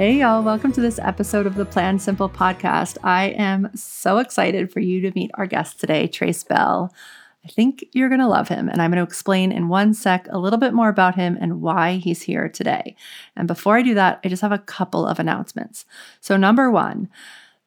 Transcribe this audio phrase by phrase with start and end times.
[0.00, 2.96] Hey, y'all, welcome to this episode of the Plan Simple podcast.
[3.04, 6.90] I am so excited for you to meet our guest today, Trace Bell.
[7.44, 10.26] I think you're going to love him, and I'm going to explain in one sec
[10.30, 12.96] a little bit more about him and why he's here today.
[13.36, 15.84] And before I do that, I just have a couple of announcements.
[16.22, 17.10] So, number one,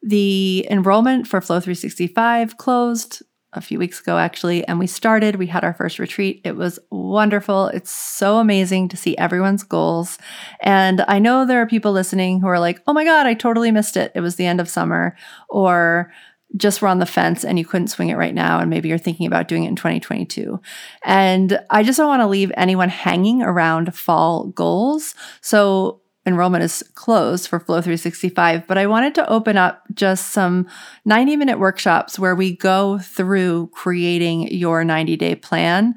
[0.02, 3.22] the enrollment for Flow 365 closed
[3.54, 5.36] a few weeks ago, actually, and we started.
[5.36, 6.42] We had our first retreat.
[6.44, 7.68] It was wonderful.
[7.68, 10.18] It's so amazing to see everyone's goals.
[10.62, 13.72] And I know there are people listening who are like, oh my God, I totally
[13.72, 14.12] missed it.
[14.16, 15.16] It was the end of summer,
[15.50, 16.12] or
[16.56, 18.98] just were on the fence and you couldn't swing it right now, and maybe you're
[19.00, 20.60] thinking about doing it in 2022.
[21.04, 25.16] And I just don't want to leave anyone hanging around fall goals.
[25.42, 30.68] So enrollment is closed for Flow 365, but I wanted to open up just some
[31.06, 35.96] 90 minute workshops where we go through creating your 90 day plan.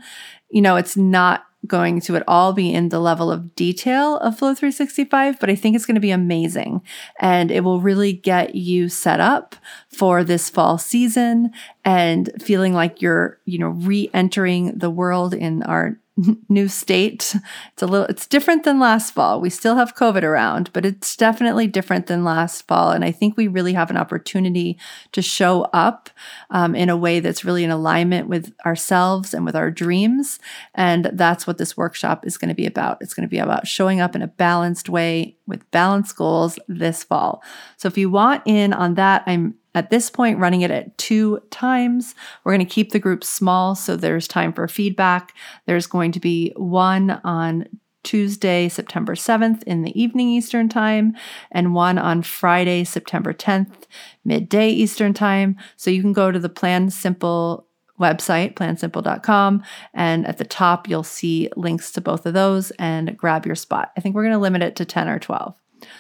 [0.51, 4.39] You know, it's not going to at all be in the level of detail of
[4.39, 6.83] Flow 365, but I think it's going to be amazing
[7.19, 9.57] and it will really get you set up
[9.89, 11.51] for this fall season
[11.85, 15.99] and feeling like you're, you know, re-entering the world in our
[16.49, 17.37] new state.
[17.73, 19.41] It's a little it's different than last fall.
[19.41, 22.91] We still have COVID around, but it's definitely different than last fall.
[22.91, 24.79] And I think we really have an opportunity
[25.13, 26.09] to show up
[26.51, 30.39] um, in a way that's really in alignment with ourselves and with our dreams.
[30.75, 32.99] And that's what this workshop is going to be about.
[33.01, 37.05] It's going to be about showing up in a balanced way with balanced goals this
[37.05, 37.43] fall.
[37.77, 41.39] So if you want in on that, I'm at this point, running it at two
[41.51, 42.15] times.
[42.43, 45.37] We're going to keep the group small so there's time for feedback.
[45.67, 47.69] There's going to be one on
[48.03, 51.15] Tuesday, September 7th in the evening Eastern Time,
[51.53, 53.85] and one on Friday, September 10th,
[54.25, 55.57] midday Eastern Time.
[55.77, 57.67] So you can go to the Plan Simple
[58.01, 63.45] website, plansimple.com, and at the top you'll see links to both of those and grab
[63.45, 63.93] your spot.
[63.95, 65.55] I think we're going to limit it to 10 or 12.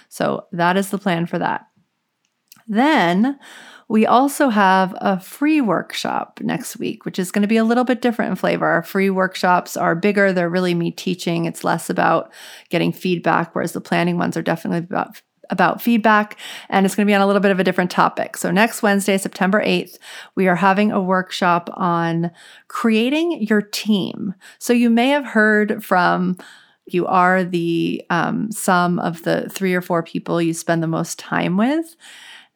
[0.09, 1.67] So that is the plan for that.
[2.69, 3.39] Then
[3.89, 7.85] we also have a free workshop next week, which is going to be a little
[7.85, 8.67] bit different in flavor.
[8.67, 11.45] Our free workshops are bigger, they're really me teaching.
[11.45, 12.33] It's less about
[12.69, 16.37] getting feedback, whereas the planning ones are definitely about about feedback
[16.69, 18.37] and it's going to be on a little bit of a different topic.
[18.37, 19.97] So next Wednesday, September 8th,
[20.35, 22.33] we are having a workshop on
[22.67, 24.35] creating your team.
[24.59, 26.37] So you may have heard from
[26.87, 31.19] you are the um, sum of the three or four people you spend the most
[31.19, 31.97] time with.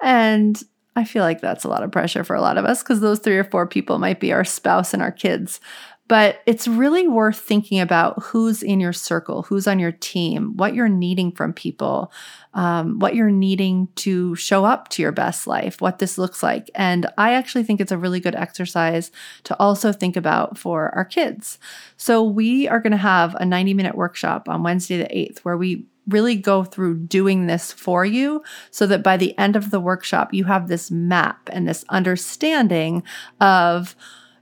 [0.03, 0.61] And
[0.97, 3.21] I feel like that's a lot of pressure for a lot of us because those
[3.21, 5.61] three or four people might be our spouse and our kids.
[6.09, 10.75] But it's really worth thinking about who's in your circle, who's on your team, what
[10.75, 12.11] you're needing from people,
[12.53, 16.69] um, what you're needing to show up to your best life, what this looks like.
[16.75, 19.13] And I actually think it's a really good exercise
[19.45, 21.61] to also think about for our kids.
[21.97, 25.57] So we are going to have a 90 minute workshop on Wednesday, the 8th, where
[25.57, 29.81] we really go through doing this for you so that by the end of the
[29.81, 33.03] workshop, you have this map and this understanding
[33.41, 33.97] of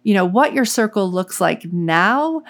[0.05, 2.43] you know what your circle looks like now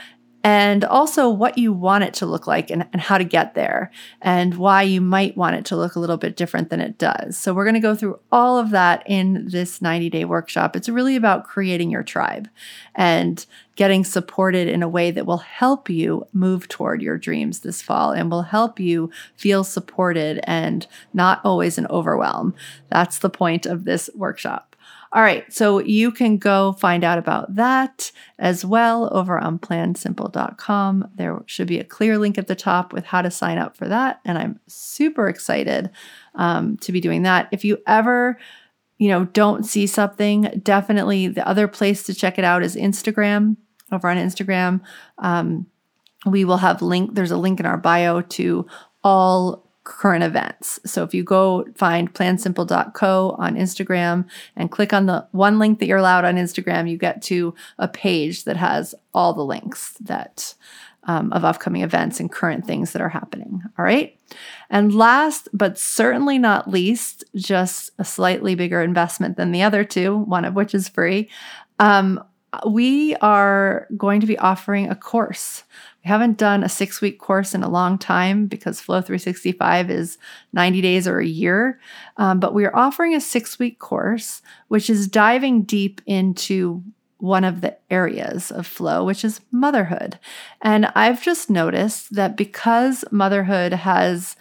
[0.49, 3.91] and also what you want it to look like and, and, how to get there
[4.23, 7.37] and why you might want it to look a little bit different than it does.
[7.37, 10.75] So, we're going to go through all of that in this 90 day workshop.
[10.75, 12.49] It's really about creating your tribe
[12.95, 13.45] and
[13.77, 18.13] getting supported in a way that will help you move toward your dreams this fall
[18.13, 22.55] and will help you feel supported and not always an overwhelm.
[22.89, 24.68] That's the point of this workshop.
[25.13, 31.09] All right, so you can go find out about that as well over on plansimple.com.
[31.15, 33.89] There should be a clear link at the top with how to sign up for
[33.89, 34.21] that.
[34.25, 35.91] And I'm super excited
[36.35, 37.49] um, to be doing that.
[37.53, 38.39] If you ever
[38.99, 43.57] you know, don't see something, definitely the other place to check it out is Instagram.
[43.91, 44.81] Over on Instagram,
[45.19, 45.67] um,
[46.27, 47.15] we will have link.
[47.15, 48.67] There's a link in our bio to
[49.03, 50.79] all current events.
[50.85, 55.87] So if you go find plansimple.co on Instagram and click on the one link that
[55.87, 60.55] you're allowed on Instagram, you get to a page that has all the links that
[61.05, 63.63] um, of upcoming events and current things that are happening.
[63.79, 64.15] All right.
[64.69, 70.19] And last but certainly not least, just a slightly bigger investment than the other two,
[70.19, 71.31] one of which is free.
[71.79, 72.23] Um,
[72.67, 75.65] we are going to be offering a course.
[76.05, 80.19] We haven't done a six week course in a long time because Flow 365 is
[80.53, 81.81] 90 days or a year.
[82.17, 86.83] Um, but we are offering a six week course, which is diving deep into
[87.19, 90.19] one of the areas of flow, which is motherhood.
[90.63, 94.37] And I've just noticed that because motherhood has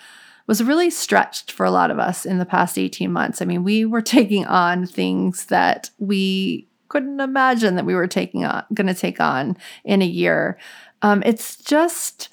[0.46, 3.42] was really stretched for a lot of us in the past 18 months.
[3.42, 8.46] I mean, we were taking on things that we couldn't imagine that we were taking
[8.46, 10.58] on going to take on in a year.
[11.02, 12.30] Um, it's just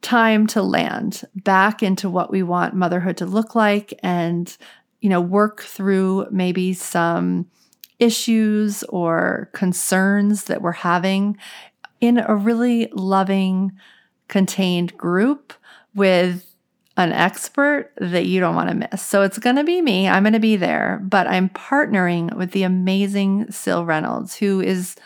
[0.00, 4.56] time to land back into what we want motherhood to look like and
[5.00, 7.46] you know work through maybe some
[8.02, 11.38] issues or concerns that we're having
[12.00, 13.72] in a really loving,
[14.26, 15.54] contained group
[15.94, 16.52] with
[16.96, 19.00] an expert that you don't want to miss.
[19.00, 20.08] So it's going to be me.
[20.08, 24.96] I'm going to be there, but I'm partnering with the amazing Sil Reynolds, who is,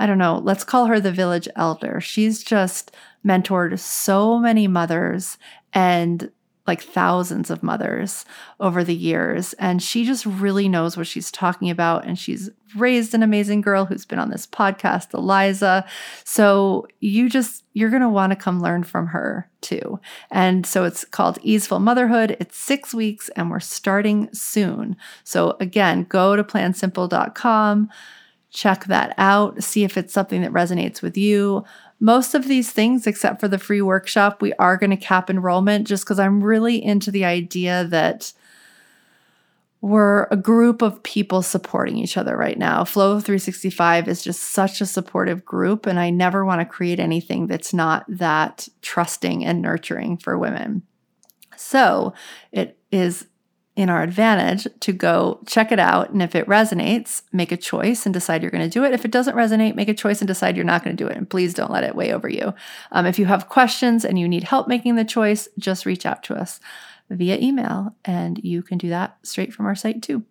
[0.00, 2.00] I don't know, let's call her the village elder.
[2.00, 2.90] She's just
[3.24, 5.36] mentored so many mothers
[5.74, 6.30] and
[6.66, 8.24] like thousands of mothers
[8.60, 9.52] over the years.
[9.54, 12.06] And she just really knows what she's talking about.
[12.06, 15.84] And she's raised an amazing girl who's been on this podcast, Eliza.
[16.24, 20.00] So you just, you're going to want to come learn from her too.
[20.30, 22.36] And so it's called Easeful Motherhood.
[22.40, 24.96] It's six weeks and we're starting soon.
[25.24, 27.90] So again, go to plansimple.com,
[28.50, 31.64] check that out, see if it's something that resonates with you.
[32.00, 35.86] Most of these things, except for the free workshop, we are going to cap enrollment
[35.86, 38.32] just because I'm really into the idea that
[39.82, 42.84] we're a group of people supporting each other right now.
[42.84, 47.46] Flow 365 is just such a supportive group, and I never want to create anything
[47.46, 50.82] that's not that trusting and nurturing for women.
[51.56, 52.14] So
[52.52, 53.26] it is
[53.80, 56.10] in our advantage to go check it out.
[56.10, 58.92] And if it resonates, make a choice and decide you're going to do it.
[58.92, 61.16] If it doesn't resonate, make a choice and decide you're not going to do it.
[61.16, 62.52] And please don't let it weigh over you.
[62.92, 66.22] Um, if you have questions and you need help making the choice, just reach out
[66.24, 66.60] to us
[67.08, 70.24] via email and you can do that straight from our site too.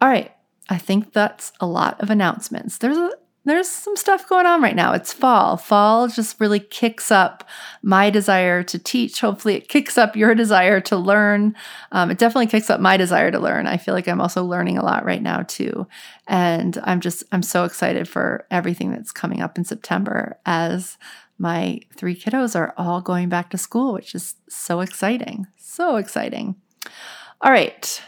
[0.00, 0.32] All right.
[0.68, 2.78] I think that's a lot of announcements.
[2.78, 3.12] There's a
[3.48, 4.92] there's some stuff going on right now.
[4.92, 5.56] It's fall.
[5.56, 7.48] Fall just really kicks up
[7.82, 9.20] my desire to teach.
[9.20, 11.54] Hopefully, it kicks up your desire to learn.
[11.92, 13.66] Um, it definitely kicks up my desire to learn.
[13.66, 15.86] I feel like I'm also learning a lot right now too,
[16.26, 20.98] and I'm just I'm so excited for everything that's coming up in September as
[21.38, 25.46] my three kiddos are all going back to school, which is so exciting.
[25.56, 26.56] So exciting.
[27.40, 28.02] All right,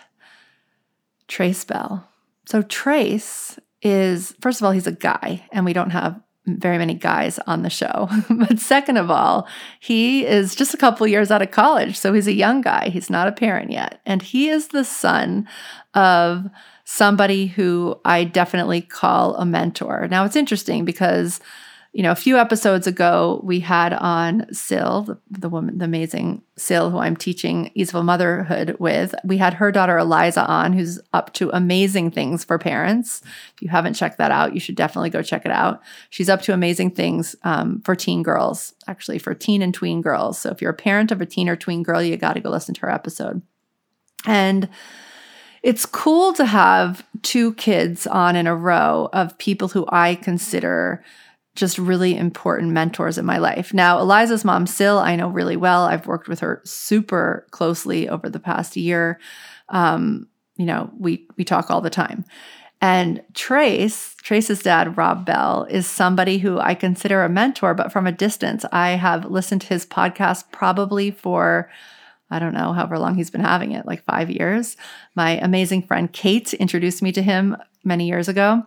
[1.29, 2.09] Trace Bell.
[2.47, 6.95] So Trace is first of all, he's a guy, and we don't have very many
[6.95, 8.09] guys on the show.
[8.31, 9.47] but second of all,
[9.79, 11.99] he is just a couple years out of college.
[11.99, 12.89] So he's a young guy.
[12.89, 14.01] He's not a parent yet.
[14.07, 15.49] And he is the son
[15.95, 16.47] of
[16.85, 20.09] somebody who I definitely call a mentor.
[20.11, 21.41] Now, it's interesting because
[21.93, 26.43] you know, a few episodes ago, we had on Sil, the, the woman, the amazing
[26.55, 29.13] Sil, who I'm teaching Easeful Motherhood with.
[29.25, 33.23] We had her daughter Eliza on, who's up to amazing things for parents.
[33.57, 35.83] If you haven't checked that out, you should definitely go check it out.
[36.11, 40.39] She's up to amazing things um, for teen girls, actually, for teen and tween girls.
[40.39, 42.51] So if you're a parent of a teen or tween girl, you got to go
[42.51, 43.43] listen to her episode.
[44.27, 44.69] And
[45.65, 51.03] it's cool to have two kids on in a row of people who I consider
[51.57, 53.75] just really important mentors in my life.
[53.75, 55.85] Now, Eliza's mom, Sil, I know really well.
[55.85, 59.19] I've worked with her super closely over the past year.
[59.69, 62.25] Um, you know, we we talk all the time.
[62.83, 68.07] And Trace, Trace's dad, Rob Bell, is somebody who I consider a mentor, but from
[68.07, 68.65] a distance.
[68.73, 71.71] I have listened to his podcast probably for,
[72.31, 74.79] I don't know, however long he's been having it, like five years.
[75.15, 77.55] My amazing friend Kate introduced me to him
[77.85, 78.65] many years ago.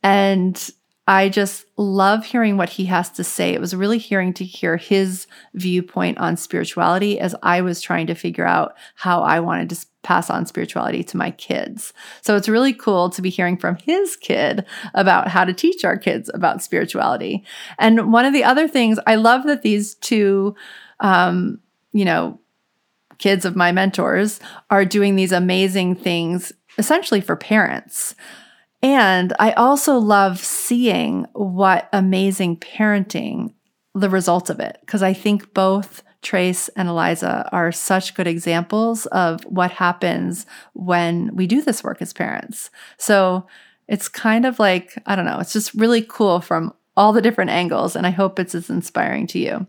[0.00, 0.70] And
[1.08, 3.54] I just love hearing what he has to say.
[3.54, 8.14] It was really hearing to hear his viewpoint on spirituality as I was trying to
[8.14, 11.92] figure out how I wanted to pass on spirituality to my kids.
[12.22, 15.96] So it's really cool to be hearing from his kid about how to teach our
[15.96, 17.44] kids about spirituality.
[17.78, 20.56] And one of the other things I love that these two,
[21.00, 21.60] um,
[21.92, 22.40] you know,
[23.18, 28.14] kids of my mentors are doing these amazing things essentially for parents.
[28.86, 33.52] And I also love seeing what amazing parenting
[33.96, 39.06] the results of it because I think both Trace and Eliza are such good examples
[39.06, 42.70] of what happens when we do this work as parents.
[42.96, 43.48] So
[43.88, 47.50] it's kind of like, I don't know, it's just really cool from all the different
[47.50, 47.96] angles.
[47.96, 49.66] And I hope it's as inspiring to you.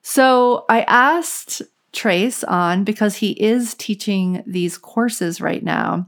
[0.00, 1.60] So I asked
[1.92, 6.06] Trace on because he is teaching these courses right now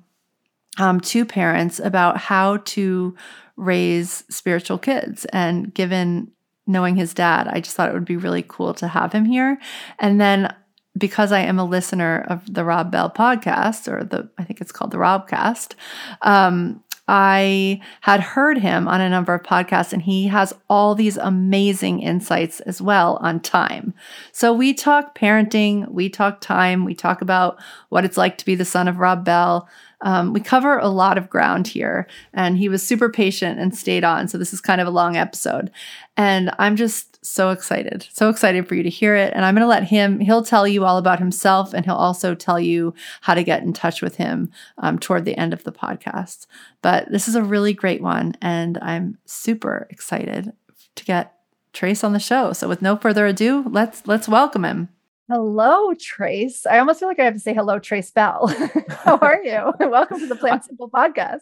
[0.79, 3.15] um, to parents about how to
[3.57, 5.25] raise spiritual kids.
[5.27, 6.31] And given
[6.67, 9.59] knowing his dad, I just thought it would be really cool to have him here.
[9.99, 10.55] And then
[10.97, 14.73] because I am a listener of the Rob Bell podcast, or the I think it's
[14.73, 15.75] called the Robcast,
[16.23, 21.19] um, I had heard him on a number of podcasts, and he has all these
[21.19, 23.93] amazing insights as well on time.
[24.33, 28.55] So we talk parenting, we talk time, we talk about what it's like to be
[28.55, 29.69] the son of Rob Bell.
[30.05, 34.05] Um, we cover a lot of ground here, and he was super patient and stayed
[34.05, 34.29] on.
[34.29, 35.73] So this is kind of a long episode.
[36.17, 39.33] And I'm just so excited, so excited for you to hear it.
[39.35, 42.35] And I'm going to let him, he'll tell you all about himself, and he'll also
[42.35, 45.73] tell you how to get in touch with him um, toward the end of the
[45.73, 46.47] podcast.
[46.83, 50.53] But this is a really great one, and I'm super excited
[50.95, 51.33] to get
[51.73, 52.53] Trace on the show.
[52.53, 54.91] So with no further ado, let's let's welcome him.
[55.31, 56.67] Hello, Trace.
[56.67, 58.47] I almost feel like I have to say hello, Trace Bell.
[58.91, 59.73] How are you?
[59.89, 61.41] Welcome to the Plan Simple podcast.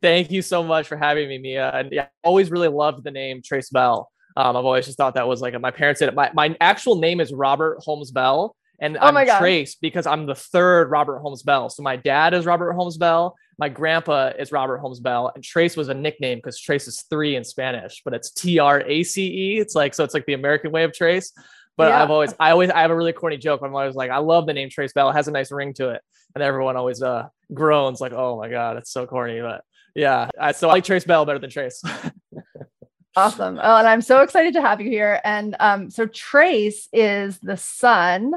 [0.00, 1.70] Thank you so much for having me, Mia.
[1.70, 4.10] And yeah, I always really loved the name Trace Bell.
[4.36, 6.16] Um, I've always just thought that was like my parents did it.
[6.16, 8.56] My, my actual name is Robert Holmes Bell.
[8.80, 11.68] And oh I'm Trace because I'm the third Robert Holmes Bell.
[11.68, 13.36] So my dad is Robert Holmes Bell.
[13.56, 15.30] My grandpa is Robert Holmes Bell.
[15.32, 18.80] And Trace was a nickname because Trace is three in Spanish, but it's T R
[18.80, 19.58] A C E.
[19.60, 21.32] It's like, so it's like the American way of Trace.
[21.76, 22.02] But yeah.
[22.02, 23.60] I've always, I always, I have a really corny joke.
[23.64, 25.08] I'm always like, I love the name Trace Bell.
[25.10, 26.02] It has a nice ring to it,
[26.34, 29.40] and everyone always uh groans like, oh my god, it's so corny.
[29.40, 29.62] But
[29.94, 31.82] yeah, I, so I like Trace Bell better than Trace.
[33.16, 33.58] awesome.
[33.62, 35.20] Oh, and I'm so excited to have you here.
[35.24, 38.34] And um, so Trace is the son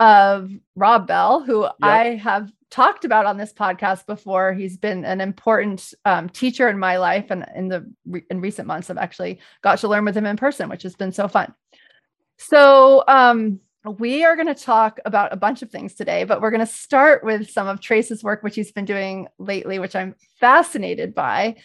[0.00, 1.74] of Rob Bell, who yep.
[1.80, 4.52] I have talked about on this podcast before.
[4.52, 7.90] He's been an important um, teacher in my life, and in the
[8.30, 11.12] in recent months, I've actually got to learn with him in person, which has been
[11.12, 11.54] so fun.
[12.38, 16.50] So, um, we are going to talk about a bunch of things today, but we're
[16.50, 20.14] going to start with some of Trace's work, which he's been doing lately, which I'm
[20.40, 21.56] fascinated by,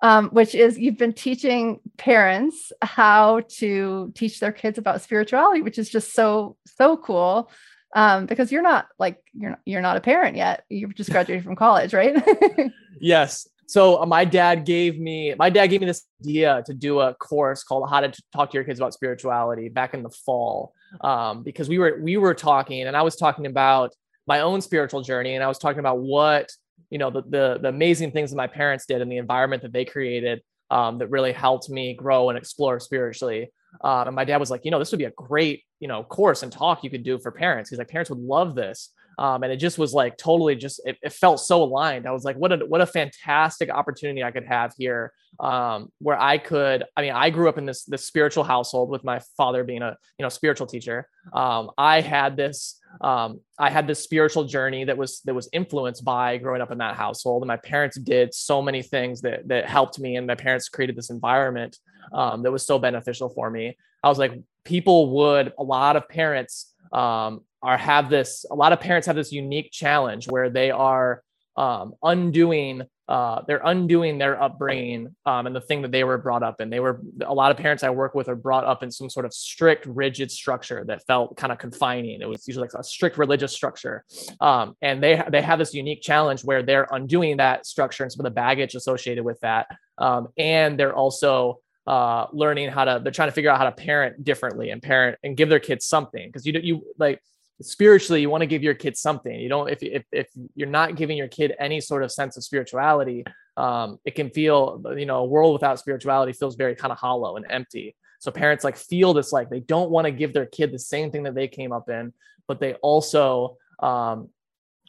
[0.00, 5.78] um, which is you've been teaching parents how to teach their kids about spirituality, which
[5.78, 7.50] is just so, so cool.
[7.94, 10.64] Um, because you're not like you're not, you're not a parent yet.
[10.68, 12.22] You've just graduated from college, right?
[13.00, 13.48] yes.
[13.68, 17.14] So uh, my dad gave me my dad gave me this idea to do a
[17.14, 20.72] course called How to Talk to Your Kids About Spirituality back in the fall
[21.02, 23.94] um, because we were we were talking and I was talking about
[24.26, 26.50] my own spiritual journey and I was talking about what
[26.88, 29.74] you know the the, the amazing things that my parents did and the environment that
[29.74, 33.52] they created um, that really helped me grow and explore spiritually.
[33.84, 36.04] Um, and my dad was like, you know, this would be a great you know
[36.04, 37.68] course and talk you could do for parents.
[37.68, 38.94] He's like, parents would love this.
[39.18, 42.06] Um, and it just was like totally just it, it, felt so aligned.
[42.06, 46.18] I was like, what a what a fantastic opportunity I could have here, um, where
[46.18, 46.84] I could.
[46.96, 49.96] I mean, I grew up in this this spiritual household with my father being a
[50.18, 51.08] you know spiritual teacher.
[51.32, 56.04] Um, I had this um, I had this spiritual journey that was that was influenced
[56.04, 59.66] by growing up in that household, and my parents did so many things that that
[59.66, 61.76] helped me, and my parents created this environment
[62.12, 63.76] um, that was so beneficial for me.
[64.02, 64.32] I was like,
[64.64, 69.16] people would a lot of parents um, are have this a lot of parents have
[69.16, 71.22] this unique challenge where they are
[71.56, 76.42] um, undoing uh, they're undoing their upbringing um, and the thing that they were brought
[76.42, 76.68] up in.
[76.68, 79.24] They were a lot of parents I work with are brought up in some sort
[79.24, 82.20] of strict, rigid structure that felt kind of confining.
[82.20, 84.04] It was usually like a strict religious structure,
[84.42, 88.20] um, and they they have this unique challenge where they're undoing that structure and some
[88.20, 93.00] of the baggage associated with that, um, and they're also uh, learning how to.
[93.02, 95.86] They're trying to figure out how to parent differently and parent and give their kids
[95.86, 96.28] something.
[96.28, 97.20] Because you you like
[97.60, 99.34] spiritually you want to give your kid something.
[99.34, 102.44] You don't if, if, if you're not giving your kid any sort of sense of
[102.44, 103.24] spirituality
[103.56, 107.36] um, it can feel you know a world without spirituality feels very kind of hollow
[107.36, 107.96] and empty.
[108.20, 111.10] So parents like feel this like they don't want to give their kid the same
[111.10, 112.12] thing that they came up in
[112.48, 114.30] but they also um,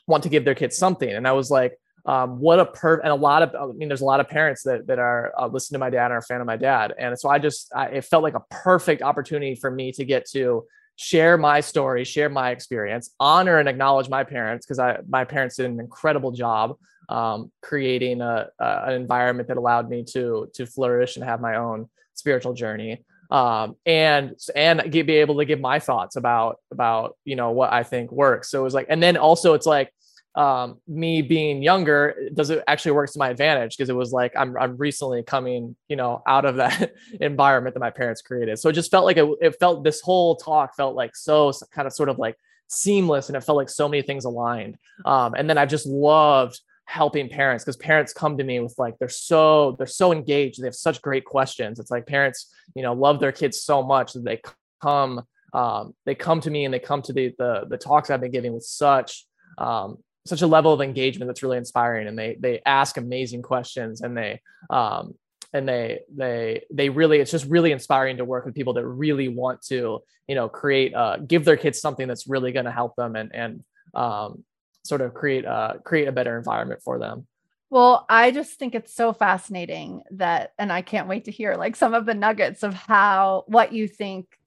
[0.08, 1.10] want to give their kids something.
[1.10, 4.02] And i was like um, what a per and a lot of i mean there's
[4.02, 6.24] a lot of parents that, that are uh, listen to my dad and are a
[6.24, 9.56] fan of my dad and so i just I, it felt like a perfect opportunity
[9.56, 10.66] for me to get to
[11.02, 15.56] share my story, share my experience, honor and acknowledge my parents because I my parents
[15.56, 16.76] did an incredible job
[17.08, 21.56] um, creating a, a, an environment that allowed me to to flourish and have my
[21.56, 23.06] own spiritual journey.
[23.32, 27.84] Um, and and be able to give my thoughts about about you know what I
[27.84, 28.52] think works.
[28.52, 29.94] So it was like, and then also it's like
[30.40, 34.32] um, me being younger does it actually works to my advantage because it was like
[34.38, 38.58] I'm, I'm recently coming you know out of that environment that my parents created.
[38.58, 41.86] So it just felt like it, it felt this whole talk felt like so kind
[41.88, 44.78] of sort of like seamless and it felt like so many things aligned.
[45.04, 48.98] Um, and then i just loved helping parents because parents come to me with like
[48.98, 51.82] they're so they're so engaged they have such great questions.
[51.82, 54.42] It's like parents you know love their kids so much that they
[54.82, 58.22] come um, they come to me and they come to the, the the talks i've
[58.22, 59.26] been giving with such
[59.58, 64.02] um, such a level of engagement that's really inspiring and they they ask amazing questions
[64.02, 65.14] and they um
[65.54, 69.28] and they they they really it's just really inspiring to work with people that really
[69.28, 72.96] want to you know create uh give their kids something that's really going to help
[72.96, 73.64] them and and
[73.96, 74.44] um
[74.84, 77.26] sort of create uh create a better environment for them.
[77.72, 81.76] Well, I just think it's so fascinating that, and I can't wait to hear like
[81.76, 84.39] some of the nuggets of how, what you think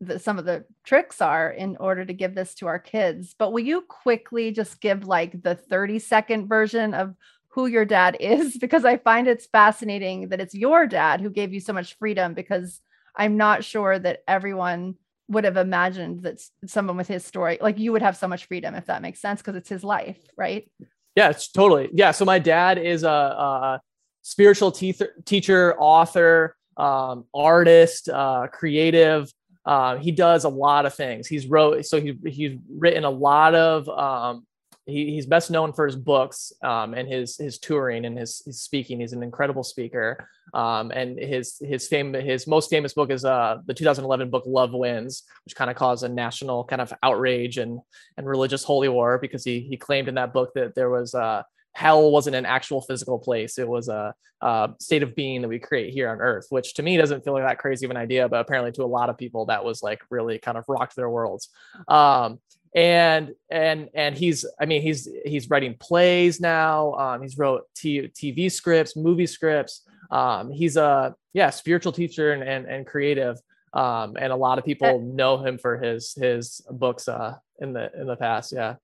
[0.00, 3.34] that some of the tricks are in order to give this to our kids.
[3.38, 7.14] But will you quickly just give like the 30 second version of
[7.48, 8.56] who your dad is?
[8.56, 12.34] Because I find it's fascinating that it's your dad who gave you so much freedom
[12.34, 12.80] because
[13.14, 14.94] I'm not sure that everyone
[15.28, 18.74] would have imagined that someone with his story, like you would have so much freedom,
[18.74, 20.68] if that makes sense, because it's his life, right?
[21.14, 21.88] Yeah, totally.
[21.92, 22.10] Yeah.
[22.12, 23.80] So my dad is a, a
[24.22, 29.30] spiritual te- teacher, author, um, artist, uh, creative.
[29.64, 31.26] Uh, he does a lot of things.
[31.26, 34.46] He's wrote, so he, he's written a lot of um,
[34.86, 38.60] he, he's best known for his books um, and his his touring and his, his
[38.60, 39.00] speaking.
[39.00, 40.28] He's an incredible speaker.
[40.52, 44.72] Um, and his his fame his most famous book is uh, the 2011 book Love
[44.72, 47.80] Wins, which kind of caused a national kind of outrage and
[48.16, 51.42] and religious holy war because he he claimed in that book that there was uh,
[51.72, 55.58] hell wasn't an actual physical place; it was a, a state of being that we
[55.58, 56.46] create here on Earth.
[56.50, 58.86] Which to me doesn't feel like that crazy of an idea, but apparently to a
[58.86, 61.48] lot of people that was like really kind of rocked their worlds.
[61.88, 62.40] Um,
[62.74, 66.94] and and and he's i mean he's he's writing plays now.
[66.94, 69.82] Um, he's wrote t- tv scripts movie scripts.
[70.10, 73.38] Um, he's a yeah spiritual teacher and and, and creative.
[73.72, 77.90] Um, and a lot of people know him for his his books uh, in the
[77.98, 78.52] in the past.
[78.52, 78.76] Yeah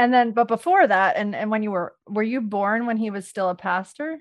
[0.00, 3.10] and then but before that and and when you were were you born when he
[3.10, 4.18] was still a pastor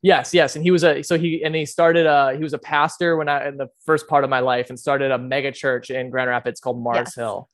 [0.00, 2.58] yes yes and he was a so he and he started uh he was a
[2.58, 5.90] pastor when i in the first part of my life and started a mega church
[5.90, 7.14] in grand rapids called mars yes.
[7.16, 7.50] hill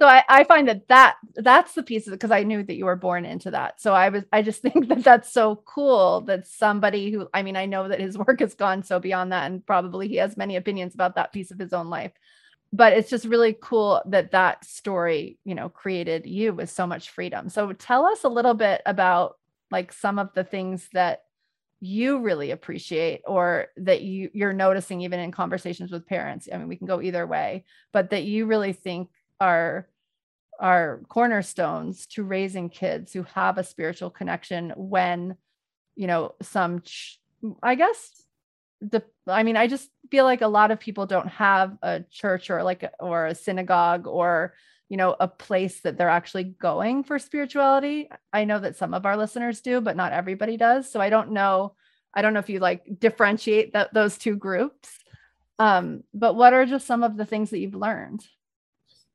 [0.00, 2.74] so I, I find that that that's the piece of it because I knew that
[2.74, 3.80] you were born into that.
[3.80, 7.56] So I was I just think that that's so cool that somebody who I mean
[7.56, 10.56] I know that his work has gone so beyond that and probably he has many
[10.56, 12.12] opinions about that piece of his own life.
[12.74, 17.10] But it's just really cool that that story, you know, created you with so much
[17.10, 17.48] freedom.
[17.48, 19.36] So tell us a little bit about
[19.70, 21.22] like some of the things that
[21.80, 26.48] you really appreciate or that you you're noticing even in conversations with parents.
[26.52, 29.88] I mean, we can go either way, but that you really think are
[30.60, 35.36] are cornerstones to raising kids who have a spiritual connection when
[35.96, 37.20] you know some ch-
[37.62, 38.23] i guess
[38.90, 42.50] the i mean i just feel like a lot of people don't have a church
[42.50, 44.54] or like or a synagogue or
[44.88, 48.08] you know a place that they're actually going for spirituality.
[48.32, 50.90] I know that some of our listeners do but not everybody does.
[50.90, 51.74] So i don't know
[52.12, 54.90] i don't know if you like differentiate that those two groups.
[55.58, 58.24] Um but what are just some of the things that you've learned?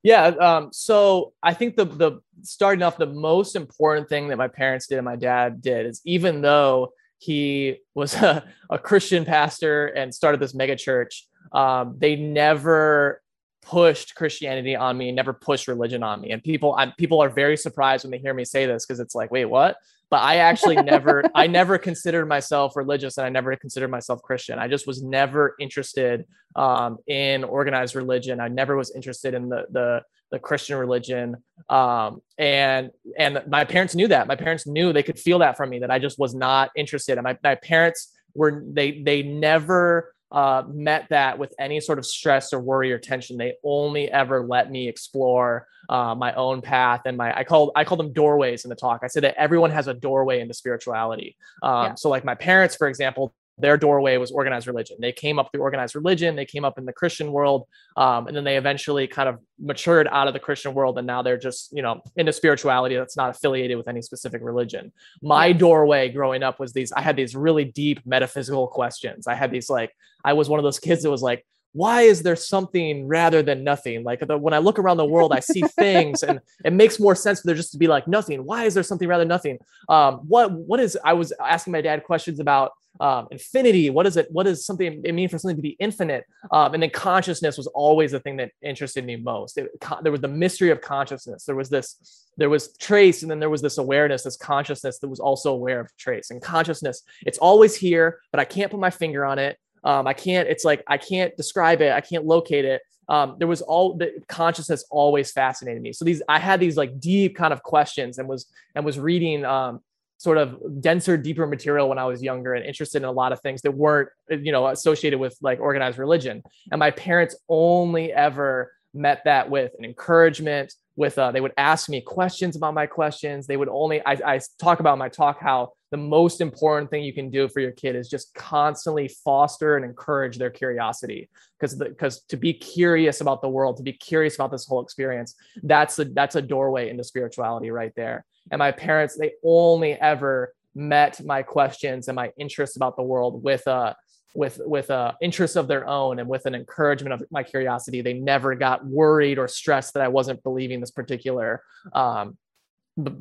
[0.01, 0.27] Yeah.
[0.27, 4.87] Um, so I think the the starting off the most important thing that my parents
[4.87, 10.13] did and my dad did is even though he was a, a Christian pastor and
[10.13, 13.21] started this mega church, um, they never
[13.61, 16.31] pushed Christianity on me, never pushed religion on me.
[16.31, 19.13] And people, I'm, people are very surprised when they hear me say this because it's
[19.13, 19.77] like, wait, what?
[20.09, 24.57] But I actually never, I never considered myself religious, and I never considered myself Christian.
[24.57, 28.39] I just was never interested um, in organized religion.
[28.39, 31.37] I never was interested in the the the Christian religion.
[31.69, 34.27] Um, and and my parents knew that.
[34.27, 37.17] My parents knew they could feel that from me that I just was not interested.
[37.17, 42.05] And my, my parents were they they never uh, met that with any sort of
[42.05, 43.37] stress or worry or tension.
[43.37, 47.83] They only ever let me explore uh, my own path and my I call I
[47.83, 49.01] call them doorways in the talk.
[49.03, 51.35] I said that everyone has a doorway into spirituality.
[51.63, 51.95] Um, yeah.
[51.95, 54.97] So like my parents, for example, their doorway was organized religion.
[54.99, 56.35] They came up through organized religion.
[56.35, 57.67] They came up in the Christian world,
[57.97, 61.21] um, and then they eventually kind of matured out of the Christian world, and now
[61.21, 64.91] they're just you know into spirituality that's not affiliated with any specific religion.
[65.21, 66.91] My doorway growing up was these.
[66.91, 69.27] I had these really deep metaphysical questions.
[69.27, 69.91] I had these like
[70.23, 73.63] I was one of those kids that was like, why is there something rather than
[73.63, 74.03] nothing?
[74.03, 77.15] Like the, when I look around the world, I see things, and it makes more
[77.15, 78.43] sense for there just to be like nothing.
[78.45, 79.59] Why is there something rather than nothing?
[79.87, 80.97] Um, what what is?
[81.03, 83.89] I was asking my dad questions about um, infinity.
[83.89, 84.27] What is it?
[84.29, 86.25] What does something it mean for something to be infinite?
[86.51, 89.57] Um, and then consciousness was always the thing that interested me most.
[89.57, 89.69] It,
[90.01, 91.45] there was the mystery of consciousness.
[91.45, 95.07] There was this, there was trace, and then there was this awareness, this consciousness that
[95.07, 96.31] was also aware of trace.
[96.31, 99.57] And consciousness, it's always here, but I can't put my finger on it.
[99.83, 101.93] Um, I can't, it's like, I can't describe it.
[101.93, 102.81] I can't locate it.
[103.07, 105.93] Um, there was all the consciousness always fascinated me.
[105.93, 109.45] So these, I had these like deep kind of questions and was, and was reading,
[109.45, 109.79] um,
[110.19, 113.39] sort of denser, deeper material when I was younger and interested in a lot of
[113.39, 116.43] things that weren't, you know, associated with like organized religion.
[116.71, 121.87] And my parents only ever met that with an encouragement, with uh, they would ask
[121.87, 123.47] me questions about my questions.
[123.47, 127.13] They would only I, I talk about my talk how the most important thing you
[127.13, 131.29] can do for your kid is just constantly foster and encourage their curiosity.
[131.57, 135.35] Because because to be curious about the world to be curious about this whole experience
[135.63, 140.53] that's a that's a doorway into spirituality right there and my parents they only ever
[140.75, 143.95] met my questions and my interests about the world with a
[144.35, 148.01] with with a interest of their own and with an encouragement of my curiosity.
[148.01, 152.37] They never got worried or stressed that i wasn't believing this particular um,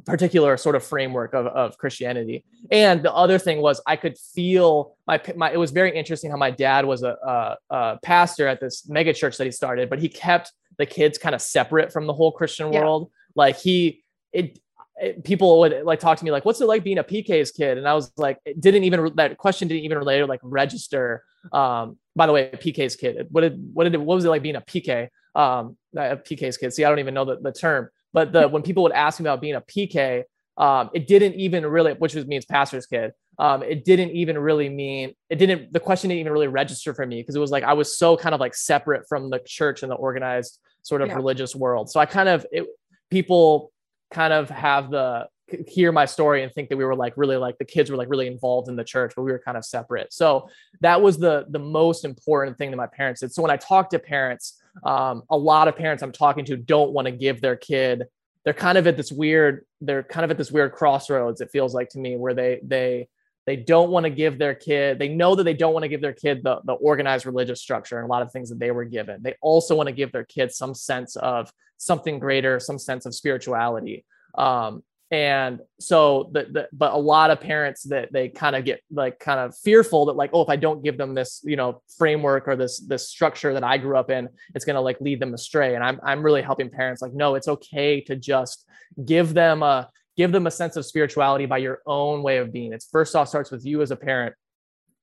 [0.05, 2.45] particular sort of framework of, of christianity.
[2.71, 6.37] And the other thing was i could feel my, my it was very interesting how
[6.37, 9.99] my dad was a, a, a pastor at this mega church that he started but
[9.99, 12.81] he kept the kids kind of separate from the whole christian yeah.
[12.81, 13.11] world.
[13.35, 14.59] Like he it
[15.25, 17.89] people would like talk to me like, "What's it like being a PK's kid?" And
[17.89, 21.25] I was like, it didn't even that question didn't even relate to like register.
[21.53, 23.27] Um, by the way, PK's kid.
[23.31, 25.09] What did what did it, what was it like being a PK?
[25.35, 26.73] Um, a PK's kid.
[26.73, 29.25] See, I don't even know the, the term, but the when people would ask me
[29.25, 30.25] about being a PK,
[30.57, 33.13] um, it didn't even really, which means pastor's kid.
[33.39, 35.73] Um, it didn't even really mean it didn't.
[35.73, 38.17] The question didn't even really register for me because it was like I was so
[38.17, 41.15] kind of like separate from the church and the organized sort of yeah.
[41.15, 41.89] religious world.
[41.89, 42.67] So I kind of it
[43.11, 43.71] people
[44.11, 45.29] kind of have the
[45.67, 48.11] hear my story and think that we were like really like the kids were like
[48.11, 50.13] really involved in the church but we were kind of separate.
[50.13, 50.49] So
[50.81, 53.33] that was the the most important thing that my parents did.
[53.33, 56.93] So when i talk to parents um, a lot of parents i'm talking to don't
[56.93, 58.05] want to give their kid
[58.45, 61.75] they're kind of at this weird they're kind of at this weird crossroads it feels
[61.75, 63.09] like to me where they they
[63.49, 66.03] they don't want to give their kid they know that they don't want to give
[66.03, 68.85] their kid the, the organized religious structure and a lot of things that they were
[68.85, 69.23] given.
[69.23, 73.15] They also want to give their kids some sense of something greater some sense of
[73.15, 74.05] spirituality.
[74.37, 78.83] Um, and so the, the but a lot of parents that they kind of get
[78.91, 81.81] like kind of fearful that like oh if i don't give them this you know
[81.97, 85.19] framework or this this structure that i grew up in it's going to like lead
[85.19, 85.75] them astray.
[85.75, 88.69] And i'm i'm really helping parents like no it's okay to just
[89.03, 92.73] give them a give them a sense of spirituality by your own way of being.
[92.73, 94.35] It's first off starts with you as a parent.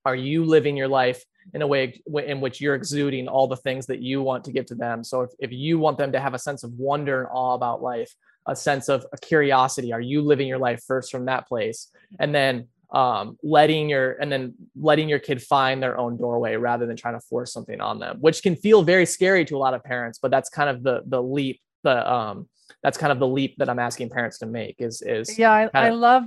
[0.05, 1.23] Are you living your life
[1.53, 4.65] in a way in which you're exuding all the things that you want to give
[4.67, 5.03] to them?
[5.03, 7.81] So if, if you want them to have a sense of wonder and awe about
[7.81, 8.13] life,
[8.45, 11.89] a sense of a curiosity, are you living your life first from that place?
[12.19, 16.85] And then um, letting your and then letting your kid find their own doorway rather
[16.85, 19.73] than trying to force something on them, which can feel very scary to a lot
[19.73, 22.49] of parents, but that's kind of the the leap, the um,
[22.83, 25.87] that's kind of the leap that I'm asking parents to make is is yeah I,
[25.87, 26.25] I love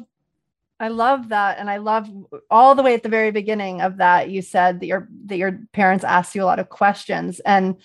[0.80, 2.08] I love that and I love
[2.50, 5.60] all the way at the very beginning of that you said that your that your
[5.72, 7.76] parents asked you a lot of questions and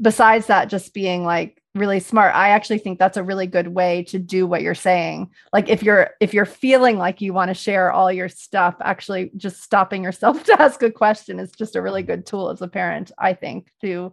[0.00, 4.02] besides that just being like really smart I actually think that's a really good way
[4.04, 5.30] to do what you're saying.
[5.52, 9.30] Like if you're if you're feeling like you want to share all your stuff actually
[9.36, 12.68] just stopping yourself to ask a question is just a really good tool as a
[12.68, 14.12] parent I think to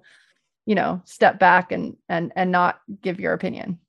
[0.67, 3.80] you know step back and and and not give your opinion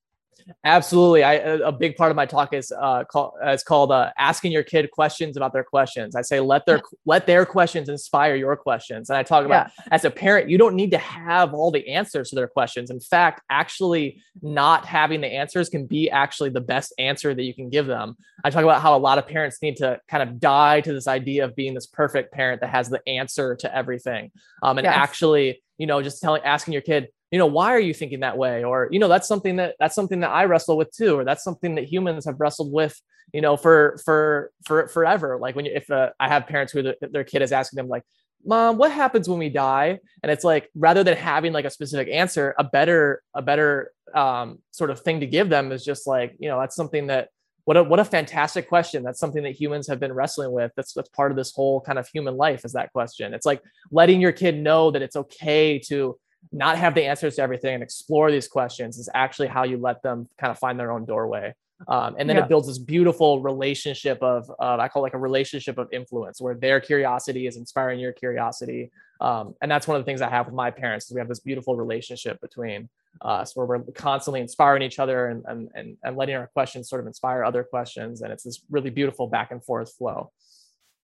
[0.64, 1.22] Absolutely.
[1.22, 4.62] I a big part of my talk is uh called it's called uh, asking your
[4.62, 6.14] kid questions about their questions.
[6.14, 9.10] I say let their let their questions inspire your questions.
[9.10, 9.84] And I talk about yeah.
[9.90, 12.90] as a parent, you don't need to have all the answers to their questions.
[12.90, 17.54] In fact, actually not having the answers can be actually the best answer that you
[17.54, 18.16] can give them.
[18.44, 21.06] I talk about how a lot of parents need to kind of die to this
[21.06, 24.30] idea of being this perfect parent that has the answer to everything.
[24.62, 24.94] Um, and yes.
[24.96, 28.38] actually, you know, just telling asking your kid, you know why are you thinking that
[28.38, 28.64] way?
[28.64, 31.44] Or you know that's something that that's something that i wrestle with too or that's
[31.44, 33.00] something that humans have wrestled with
[33.32, 35.38] you know for for for forever.
[35.40, 37.88] Like when you if uh, i have parents who the, their kid is asking them
[37.88, 38.02] like
[38.44, 39.98] mom what happens when we die?
[40.22, 44.58] And it's like rather than having like a specific answer a better a better um,
[44.70, 47.28] sort of thing to give them is just like you know that's something that
[47.68, 49.02] what a what a fantastic question.
[49.02, 50.72] That's something that humans have been wrestling with.
[50.74, 53.34] That's that's part of this whole kind of human life is that question.
[53.34, 53.60] It's like
[53.90, 56.18] letting your kid know that it's okay to
[56.52, 60.02] not have the answers to everything and explore these questions is actually how you let
[60.02, 61.54] them kind of find their own doorway.
[61.86, 62.44] Um, and then yeah.
[62.44, 66.40] it builds this beautiful relationship of, uh, I call it like a relationship of influence
[66.40, 68.90] where their curiosity is inspiring your curiosity.
[69.20, 71.28] Um, and that's one of the things I have with my parents is we have
[71.28, 72.88] this beautiful relationship between
[73.22, 77.00] us where we're constantly inspiring each other and, and, and, and letting our questions sort
[77.00, 78.22] of inspire other questions.
[78.22, 80.32] And it's this really beautiful back and forth flow.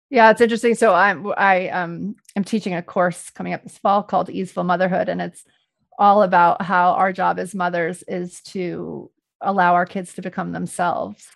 [0.10, 0.76] Yeah, it's interesting.
[0.76, 5.10] So I'm I um am teaching a course coming up this fall called Easeful Motherhood,
[5.10, 5.43] and it's
[6.00, 11.28] all about how our job as mothers is to allow our kids to become themselves.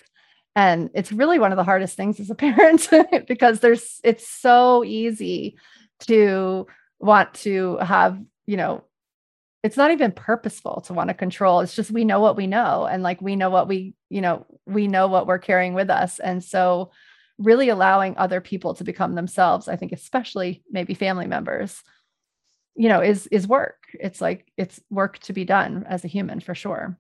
[0.56, 2.90] And it's really one of the hardest things as a parent
[3.28, 5.58] because there's it's so easy
[6.02, 6.68] to
[7.00, 8.84] want to have, you know,
[9.64, 11.62] it's not even purposeful to want to control.
[11.62, 14.46] It's just we know what we know and like we know what we, you know,
[14.66, 16.20] we know what we're carrying with us.
[16.20, 16.92] And so
[17.44, 21.84] really allowing other people to become themselves i think especially maybe family members
[22.76, 26.40] you know is is work it's like it's work to be done as a human
[26.40, 26.98] for sure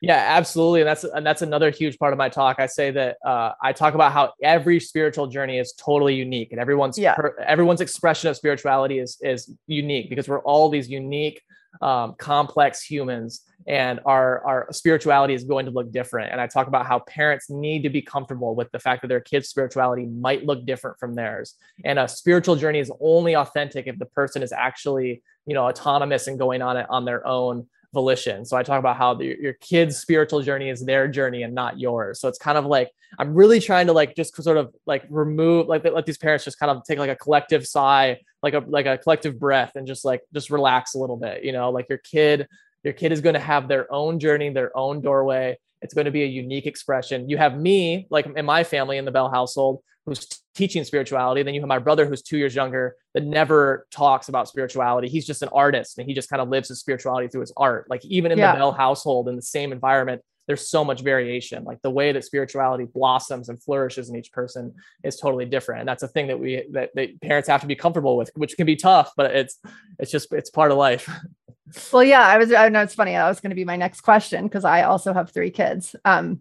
[0.00, 0.82] Yeah, absolutely.
[0.82, 2.60] And that's and that's another huge part of my talk.
[2.60, 6.60] I say that uh, I talk about how every spiritual journey is totally unique, and
[6.60, 7.14] everyone's yeah.
[7.14, 11.42] per, everyone's expression of spirituality is is unique because we're all these unique,
[11.80, 16.32] um, complex humans, and our our spirituality is going to look different.
[16.32, 19.20] And I talk about how parents need to be comfortable with the fact that their
[19.20, 23.98] kids' spirituality might look different from theirs, and a spiritual journey is only authentic if
[23.98, 28.44] the person is actually you know autonomous and going on it on their own volition.
[28.44, 31.78] So I talk about how the, your kid's spiritual journey is their journey and not
[31.78, 32.20] yours.
[32.20, 35.68] So it's kind of like I'm really trying to like just sort of like remove
[35.68, 38.86] like let these parents just kind of take like a collective sigh, like a like
[38.86, 41.98] a collective breath and just like just relax a little bit, you know, like your
[41.98, 42.46] kid
[42.84, 45.58] your kid is going to have their own journey, their own doorway.
[45.82, 47.28] It's going to be a unique expression.
[47.28, 50.26] You have me, like in my family in the Bell household, who's
[50.58, 51.44] teaching spirituality.
[51.44, 55.08] Then you have my brother who's two years younger that never talks about spirituality.
[55.08, 57.88] He's just an artist and he just kind of lives his spirituality through his art.
[57.88, 58.50] Like even in yeah.
[58.50, 61.62] the Bell household in the same environment, there's so much variation.
[61.62, 65.80] Like the way that spirituality blossoms and flourishes in each person is totally different.
[65.80, 68.56] And that's a thing that we that, that parents have to be comfortable with, which
[68.56, 69.60] can be tough, but it's
[70.00, 71.08] it's just it's part of life.
[71.92, 73.12] well, yeah, I was I know it's funny.
[73.12, 75.94] That was going to be my next question because I also have three kids.
[76.04, 76.40] Um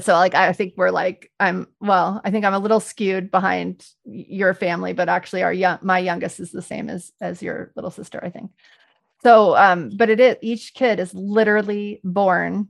[0.00, 3.86] so like i think we're like i'm well i think i'm a little skewed behind
[4.04, 7.90] your family but actually our young my youngest is the same as as your little
[7.90, 8.50] sister i think.
[9.22, 12.68] So um but it is each kid is literally born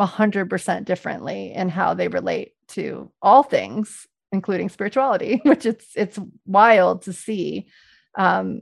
[0.00, 7.02] 100% differently in how they relate to all things including spirituality which it's it's wild
[7.02, 7.68] to see.
[8.16, 8.60] Um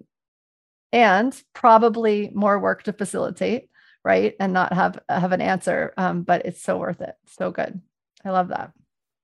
[0.92, 3.68] and probably more work to facilitate
[4.04, 4.34] right?
[4.38, 7.14] And not have have an answer um, but it's so worth it.
[7.26, 7.80] So good.
[8.24, 8.72] I love that.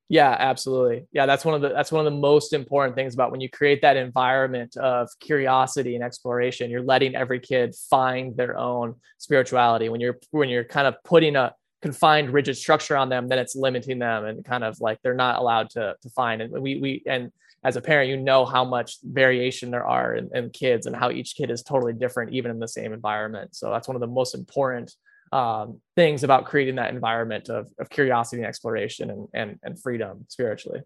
[0.09, 1.07] Yeah absolutely.
[1.13, 3.49] Yeah that's one of the that's one of the most important things about when you
[3.49, 9.89] create that environment of curiosity and exploration you're letting every kid find their own spirituality.
[9.89, 13.55] When you're when you're kind of putting a confined rigid structure on them then it's
[13.57, 16.43] limiting them and kind of like they're not allowed to to find.
[16.43, 17.31] And we we and
[17.63, 21.11] as a parent, you know how much variation there are in, in, kids and how
[21.11, 23.55] each kid is totally different, even in the same environment.
[23.55, 24.95] So that's one of the most important
[25.33, 30.25] um, things about creating that environment of, of curiosity and exploration and, and, and freedom
[30.29, 30.81] spiritually.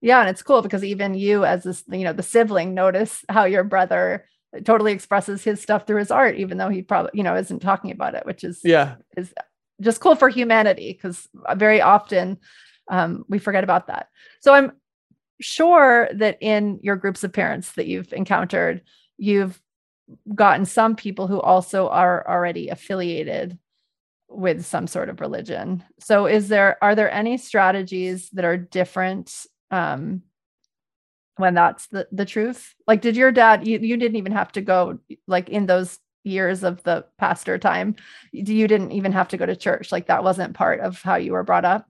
[0.00, 0.20] Yeah.
[0.20, 3.64] And it's cool because even you as this, you know, the sibling notice how your
[3.64, 4.26] brother
[4.64, 7.90] totally expresses his stuff through his art, even though he probably, you know, isn't talking
[7.90, 9.34] about it, which is, yeah, is
[9.80, 12.38] just cool for humanity because very often
[12.88, 14.08] um, we forget about that.
[14.40, 14.72] So I'm
[15.40, 18.82] sure that in your groups of parents that you've encountered,
[19.18, 19.60] you've
[20.34, 23.58] gotten some people who also are already affiliated
[24.28, 25.84] with some sort of religion.
[26.00, 30.22] So is there are there any strategies that are different um
[31.36, 32.74] when that's the the truth?
[32.86, 36.64] Like did your dad you, you didn't even have to go like in those years
[36.64, 37.94] of the pastor time
[38.32, 41.30] you didn't even have to go to church like that wasn't part of how you
[41.32, 41.88] were brought up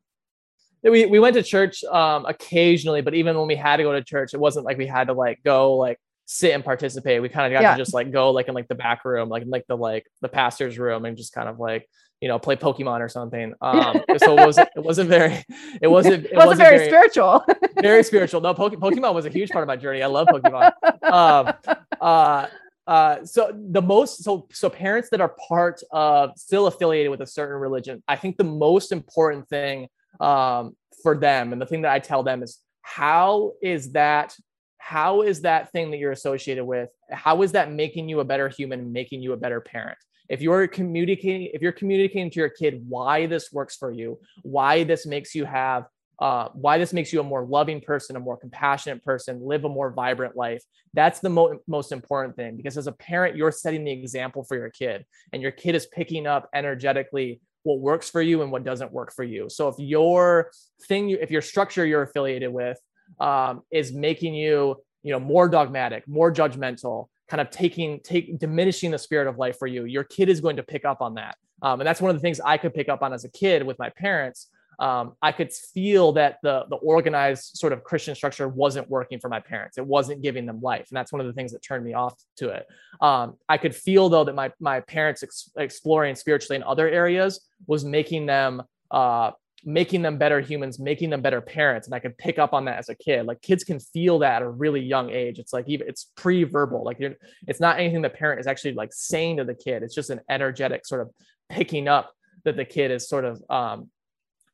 [0.82, 4.02] we, we went to church um, occasionally, but even when we had to go to
[4.02, 7.22] church, it wasn't like we had to like go like sit and participate.
[7.22, 7.76] We kind of got yeah.
[7.76, 10.06] to just like go like in like the back room, like in like the like
[10.20, 11.88] the pastor's room, and just kind of like
[12.20, 13.54] you know play Pokemon or something.
[13.62, 15.44] Um, so it wasn't it wasn't very
[15.80, 17.44] it wasn't it, wasn't, wasn't very, very, spiritual.
[17.80, 18.40] very spiritual.
[18.40, 20.02] No, Pokemon was a huge part of my journey.
[20.02, 20.72] I love Pokemon.
[21.02, 21.52] Um,
[22.00, 22.46] uh,
[22.86, 27.26] uh, so the most so so parents that are part of still affiliated with a
[27.26, 29.88] certain religion, I think the most important thing
[30.20, 31.52] um, for them.
[31.52, 34.36] And the thing that I tell them is how is that
[34.78, 38.48] how is that thing that you're associated with how is that making you a better
[38.48, 39.98] human making you a better parent
[40.28, 44.84] if you're communicating if you're communicating to your kid why this works for you why
[44.84, 45.86] this makes you have
[46.18, 49.68] uh, why this makes you a more loving person a more compassionate person live a
[49.68, 50.62] more vibrant life
[50.94, 54.56] that's the mo- most important thing because as a parent you're setting the example for
[54.56, 58.62] your kid and your kid is picking up energetically what works for you and what
[58.62, 59.48] doesn't work for you.
[59.50, 60.52] So if your
[60.86, 62.78] thing, if your structure you're affiliated with
[63.18, 68.92] um, is making you, you know, more dogmatic, more judgmental, kind of taking, take diminishing
[68.92, 71.36] the spirit of life for you, your kid is going to pick up on that.
[71.60, 73.64] Um, and that's one of the things I could pick up on as a kid
[73.64, 78.48] with my parents um, I could feel that the the organized sort of Christian structure
[78.48, 79.78] wasn't working for my parents.
[79.78, 82.14] It wasn't giving them life, and that's one of the things that turned me off
[82.38, 82.66] to it.
[83.00, 87.48] Um, I could feel though that my my parents ex- exploring spiritually in other areas
[87.66, 89.30] was making them uh,
[89.64, 92.78] making them better humans, making them better parents, and I could pick up on that
[92.78, 93.26] as a kid.
[93.26, 95.38] Like kids can feel that at a really young age.
[95.38, 96.84] It's like even it's pre-verbal.
[96.84, 97.14] Like you're,
[97.48, 99.82] it's not anything the parent is actually like saying to the kid.
[99.82, 101.10] It's just an energetic sort of
[101.48, 102.12] picking up
[102.44, 103.90] that the kid is sort of um,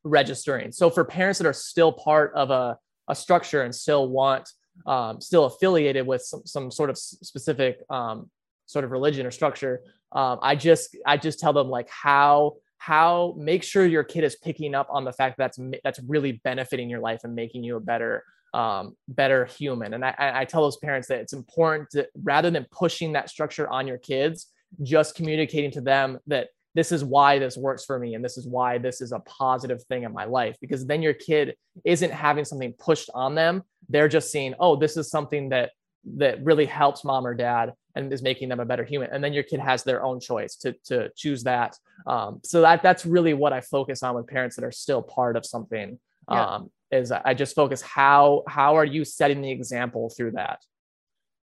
[0.03, 0.71] registering.
[0.71, 4.49] So for parents that are still part of a, a structure and still want,
[4.85, 8.29] um, still affiliated with some, some sort of specific um,
[8.65, 13.33] sort of religion or structure, um, I just I just tell them like how how
[13.37, 16.89] make sure your kid is picking up on the fact that that's that's really benefiting
[16.89, 19.95] your life and making you a better um, better human.
[19.95, 23.67] And I, I tell those parents that it's important to rather than pushing that structure
[23.67, 24.47] on your kids,
[24.81, 28.47] just communicating to them that this is why this works for me and this is
[28.47, 31.55] why this is a positive thing in my life because then your kid
[31.85, 33.63] isn't having something pushed on them.
[33.89, 35.71] They're just seeing oh this is something that
[36.17, 39.09] that really helps mom or dad and is making them a better human.
[39.11, 41.77] And then your kid has their own choice to to choose that.
[42.07, 45.37] Um, so that that's really what i focus on with parents that are still part
[45.37, 45.99] of something.
[46.31, 46.45] Yeah.
[46.45, 50.59] um, is i just focus how how are you setting the example through that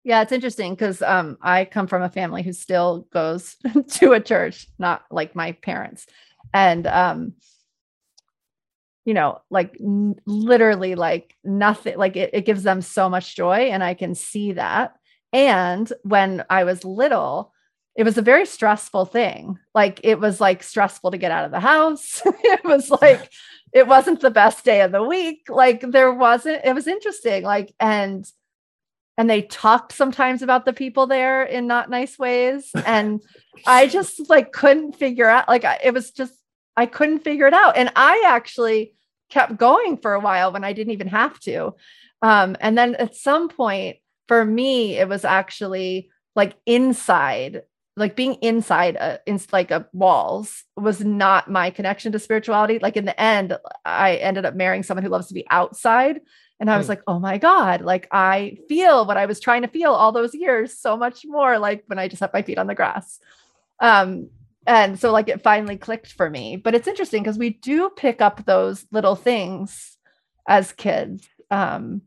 [0.04, 3.58] yeah, it's interesting because um, I come from a family who still goes
[3.90, 6.08] to a church, not like my parents.
[6.54, 7.34] And, um,
[9.06, 13.70] you know, like n- literally, like nothing, like it, it gives them so much joy.
[13.72, 14.96] And I can see that.
[15.34, 17.54] And when I was little,
[17.96, 19.60] it was a very stressful thing.
[19.76, 22.22] Like it was like stressful to get out of the house.
[22.26, 23.30] it was like,
[23.74, 25.48] it wasn't the best day of the week.
[25.50, 27.44] Like there wasn't, it was interesting.
[27.44, 28.26] Like, and,
[29.20, 32.72] and they talked sometimes about the people there in not nice ways.
[32.86, 33.22] And
[33.68, 36.34] i just like couldn't figure out like it was just
[36.78, 37.76] i couldn't figure it out.
[37.76, 38.96] And i actually
[39.30, 41.76] kept going for a while when i didn't even have to.
[42.22, 43.98] Um, and then at some point
[44.30, 47.64] for me it was actually like inside
[47.98, 52.80] like being inside a, in like a walls was not my connection to spirituality.
[52.80, 56.22] Like in the end i ended up marrying someone who loves to be outside
[56.60, 56.90] and I was mm.
[56.90, 60.36] like, oh my God, like I feel what I was trying to feel all those
[60.36, 63.20] years so much more like when I just have my feet on the grass.
[63.80, 64.30] Um,
[64.68, 66.58] and so like it finally clicked for me.
[66.58, 69.98] But it's interesting because we do pick up those little things
[70.48, 71.28] as kids.
[71.50, 72.02] Um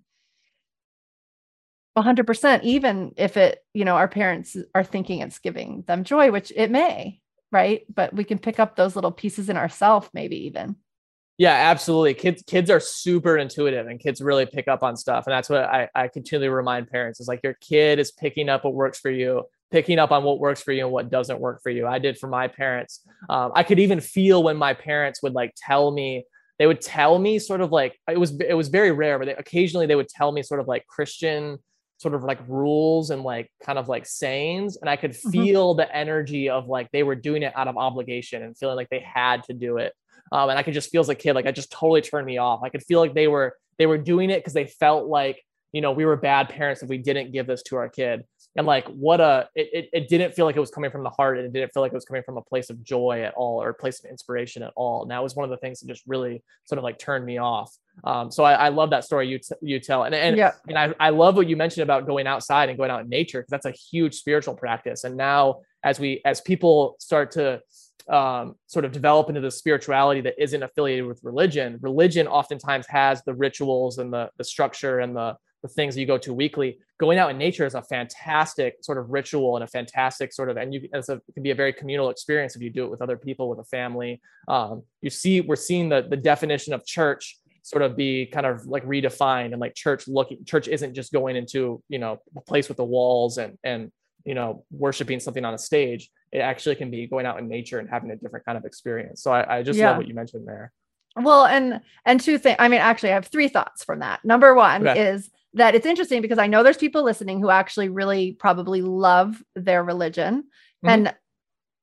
[1.96, 6.50] 100% even if it you know our parents are thinking it's giving them joy which
[6.56, 10.74] it may right but we can pick up those little pieces in ourselves maybe even
[11.38, 12.14] yeah, absolutely.
[12.14, 15.26] Kids kids are super intuitive and kids really pick up on stuff.
[15.26, 18.64] And that's what I, I continually remind parents is like your kid is picking up
[18.64, 21.62] what works for you, picking up on what works for you and what doesn't work
[21.62, 21.86] for you.
[21.86, 23.00] I did for my parents.
[23.30, 26.24] Um, I could even feel when my parents would like tell me,
[26.58, 29.34] they would tell me sort of like it was it was very rare, but they,
[29.34, 31.58] occasionally they would tell me sort of like Christian
[31.96, 35.30] sort of like rules and like kind of like sayings and i could mm-hmm.
[35.30, 35.78] feel mm-hmm.
[35.78, 38.98] the energy of like they were doing it out of obligation and feeling like they
[38.98, 39.92] had to do it
[40.32, 42.38] um, and I could just feel as a kid, like I just totally turned me
[42.38, 42.60] off.
[42.64, 45.42] I could feel like they were they were doing it because they felt like
[45.72, 48.24] you know we were bad parents if we didn't give this to our kid.
[48.56, 51.10] And like what a it, it, it didn't feel like it was coming from the
[51.10, 53.32] heart and it didn't feel like it was coming from a place of joy at
[53.34, 55.02] all or a place of inspiration at all.
[55.02, 57.38] And that was one of the things that just really sort of like turned me
[57.38, 57.74] off.
[58.04, 60.52] Um, so I, I love that story you t- you tell, and and, yeah.
[60.68, 63.40] and I, I love what you mentioned about going outside and going out in nature
[63.40, 65.04] because that's a huge spiritual practice.
[65.04, 67.60] And now as we as people start to
[68.08, 71.78] um, sort of develop into the spirituality that isn't affiliated with religion.
[71.80, 76.06] Religion oftentimes has the rituals and the, the structure and the, the things that you
[76.06, 76.78] go to weekly.
[76.98, 80.56] Going out in nature is a fantastic sort of ritual and a fantastic sort of,
[80.56, 82.90] and you as a, it can be a very communal experience if you do it
[82.90, 84.20] with other people, with a family.
[84.48, 88.66] Um, you see, we're seeing the the definition of church sort of be kind of
[88.66, 92.68] like redefined and like church looking church isn't just going into you know a place
[92.68, 93.92] with the walls and and
[94.24, 97.78] you know worshiping something on a stage it actually can be going out in nature
[97.78, 99.90] and having a different kind of experience so i, I just yeah.
[99.90, 100.72] love what you mentioned there
[101.16, 104.54] well and and two things i mean actually i have three thoughts from that number
[104.54, 105.00] one okay.
[105.00, 109.42] is that it's interesting because i know there's people listening who actually really probably love
[109.54, 110.44] their religion.
[110.84, 110.88] Mm-hmm.
[110.88, 111.14] and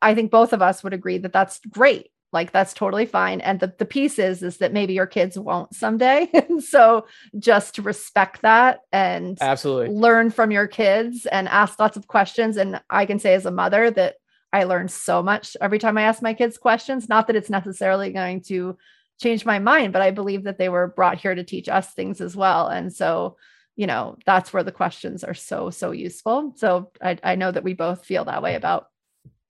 [0.02, 2.10] i think both of us would agree that that's great.
[2.32, 3.42] Like that's totally fine.
[3.42, 6.30] And the, the piece is is that maybe your kids won't someday.
[6.50, 7.06] And so
[7.38, 9.96] just to respect that and absolutely.
[9.96, 12.58] learn from your kids and ask lots of questions.
[12.58, 14.16] And i can say as a mother that
[14.54, 17.10] i learn so much every time i ask my kids questions.
[17.10, 18.78] Not that it's necessarily going to
[19.20, 22.22] change my mind but i believe that they were brought here to teach us things
[22.22, 22.68] as well.
[22.68, 23.38] And so
[23.80, 27.64] you know that's where the questions are so so useful so i, I know that
[27.64, 28.90] we both feel that way about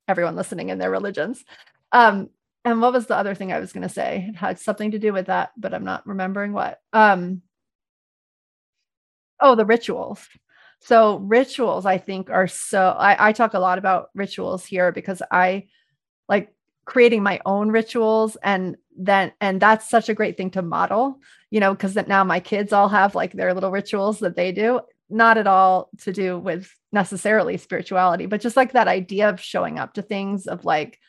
[0.08, 1.44] everyone listening in their religions
[1.92, 2.30] um,
[2.66, 4.28] and what was the other thing I was going to say?
[4.30, 6.80] It had something to do with that, but I'm not remembering what.
[6.94, 7.42] Um,
[9.40, 10.28] oh, the rituals.
[10.82, 12.96] So rituals, I think, are so.
[12.98, 15.68] I, I talk a lot about rituals here because I
[16.28, 16.54] like
[16.86, 21.20] creating my own rituals, and then and that's such a great thing to model.
[21.50, 24.82] You know, because now my kids all have like their little rituals that they do.
[25.10, 29.80] Not at all to do with necessarily spirituality, but just like that idea of showing
[29.80, 31.00] up to things of like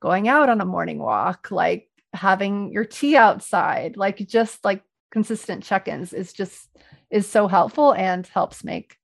[0.00, 5.64] going out on a morning walk, like having your tea outside, like just like consistent
[5.64, 6.68] check-ins is just
[7.10, 8.96] is so helpful and helps make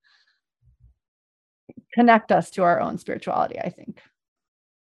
[1.93, 4.01] connect us to our own spirituality, I think.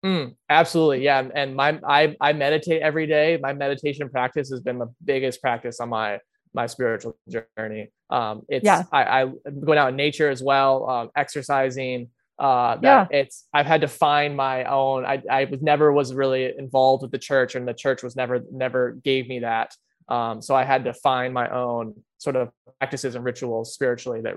[0.04, 1.02] Mm, absolutely.
[1.02, 1.26] Yeah.
[1.34, 3.38] And my, I, I meditate every day.
[3.40, 6.18] My meditation practice has been the biggest practice on my,
[6.52, 7.90] my spiritual journey.
[8.10, 8.82] Um, it's, yeah.
[8.92, 9.32] I, I
[9.64, 13.06] going out in nature as well, um, exercising, uh, yeah.
[13.10, 17.10] it's, I've had to find my own, I, I was never was really involved with
[17.10, 19.74] the church and the church was never, never gave me that.
[20.08, 24.36] Um, so I had to find my own sort of practices and rituals spiritually that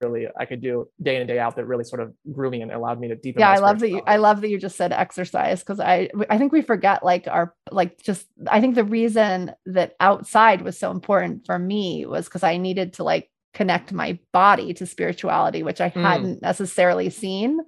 [0.00, 2.62] really I could do day in and day out that really sort of grew me
[2.62, 3.40] and allowed me to deepen.
[3.40, 6.38] Yeah, I love that you I love that you just said exercise because I I
[6.38, 10.90] think we forget like our like just I think the reason that outside was so
[10.90, 15.80] important for me was because I needed to like connect my body to spirituality, which
[15.80, 16.02] I mm.
[16.02, 17.58] hadn't necessarily seen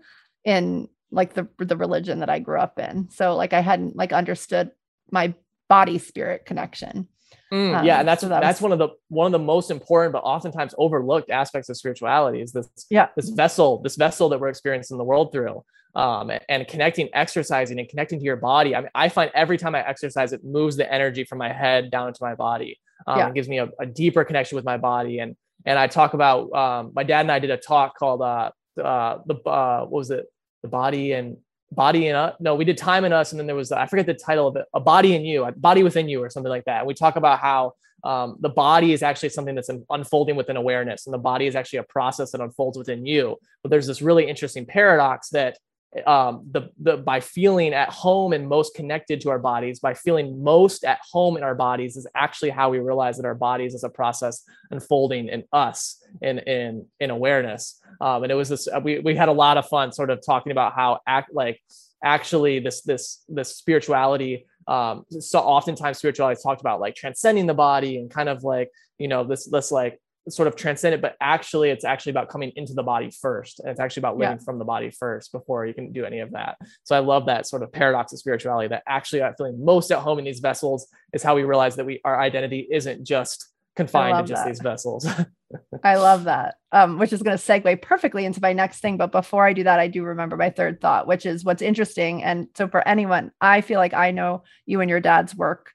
[0.45, 3.09] in like the the religion that I grew up in.
[3.11, 4.71] So like I hadn't like understood
[5.11, 5.35] my
[5.69, 7.09] body spirit connection.
[7.53, 9.45] Mm, um, yeah, and that's so that that's was, one of the one of the
[9.45, 13.09] most important but oftentimes overlooked aspects of spirituality is this yeah.
[13.17, 15.65] this vessel this vessel that we're experiencing the world through
[15.95, 18.77] um, and connecting exercising and connecting to your body.
[18.77, 21.91] I mean I find every time I exercise it moves the energy from my head
[21.91, 23.29] down into my body um, yeah.
[23.29, 25.19] it gives me a, a, deeper connection with my body.
[25.19, 28.51] And and I talk about um, my dad and I did a talk called uh,
[28.83, 30.27] uh the uh, what was it?
[30.63, 31.39] The body and
[31.73, 32.35] body in us.
[32.41, 34.57] No, we did time in us, and then there was I forget the title of
[34.57, 36.79] it, a body in you, a body within you, or something like that.
[36.79, 41.07] And we talk about how um, the body is actually something that's unfolding within awareness,
[41.07, 43.37] and the body is actually a process that unfolds within you.
[43.63, 45.59] But there's this really interesting paradox that
[46.07, 50.43] um, the, the by feeling at home and most connected to our bodies, by feeling
[50.43, 53.83] most at home in our bodies, is actually how we realize that our bodies is
[53.83, 57.81] a process unfolding in us in in in awareness.
[58.01, 60.53] Um, and it was this we we had a lot of fun sort of talking
[60.53, 61.61] about how act like
[62.05, 67.55] actually this this this spirituality um so oftentimes spirituality is talked about like transcending the
[67.55, 71.17] body and kind of like you know this this like sort of transcend it, but
[71.21, 73.61] actually it's actually about coming into the body first.
[73.61, 74.45] And it's actually about living yeah.
[74.45, 76.59] from the body first before you can do any of that.
[76.85, 79.99] So I love that sort of paradox of spirituality that actually I'm feeling most at
[79.99, 84.27] home in these vessels is how we realize that we our identity isn't just confined
[84.27, 84.49] to just that.
[84.49, 85.07] these vessels.
[85.85, 86.57] I love that.
[86.73, 88.97] Um, which is going to segue perfectly into my next thing.
[88.97, 92.23] But before I do that, I do remember my third thought, which is what's interesting.
[92.23, 95.73] And so for anyone, I feel like I know you and your dad's work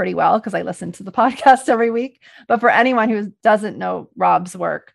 [0.00, 2.22] pretty well because I listen to the podcast every week.
[2.48, 4.94] But for anyone who doesn't know Rob's work,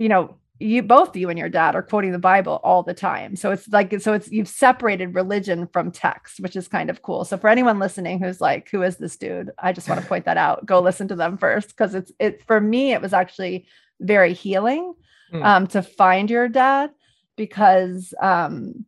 [0.00, 3.36] you know, you both you and your dad are quoting the Bible all the time.
[3.36, 7.24] So it's like so it's you've separated religion from text, which is kind of cool.
[7.24, 9.52] So for anyone listening who's like, who is this dude?
[9.60, 10.66] I just want to point that out.
[10.66, 13.68] Go listen to them first because it's it for me, it was actually
[14.00, 14.92] very healing
[15.32, 15.44] mm.
[15.44, 16.90] um, to find your dad
[17.36, 18.84] because um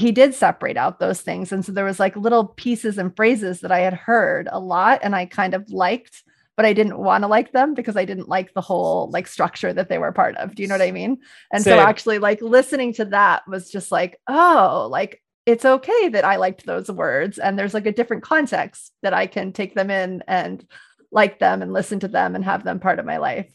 [0.00, 1.52] he did separate out those things.
[1.52, 5.00] And so there was like little pieces and phrases that I had heard a lot
[5.02, 6.22] and I kind of liked,
[6.56, 9.72] but I didn't want to like them because I didn't like the whole like structure
[9.72, 10.54] that they were part of.
[10.54, 11.18] Do you know what I mean?
[11.52, 11.78] And Same.
[11.78, 16.36] so actually like listening to that was just like, oh, like it's okay that I
[16.36, 17.38] liked those words.
[17.38, 20.64] And there's like a different context that I can take them in and
[21.10, 23.50] like them and listen to them and have them part of my life.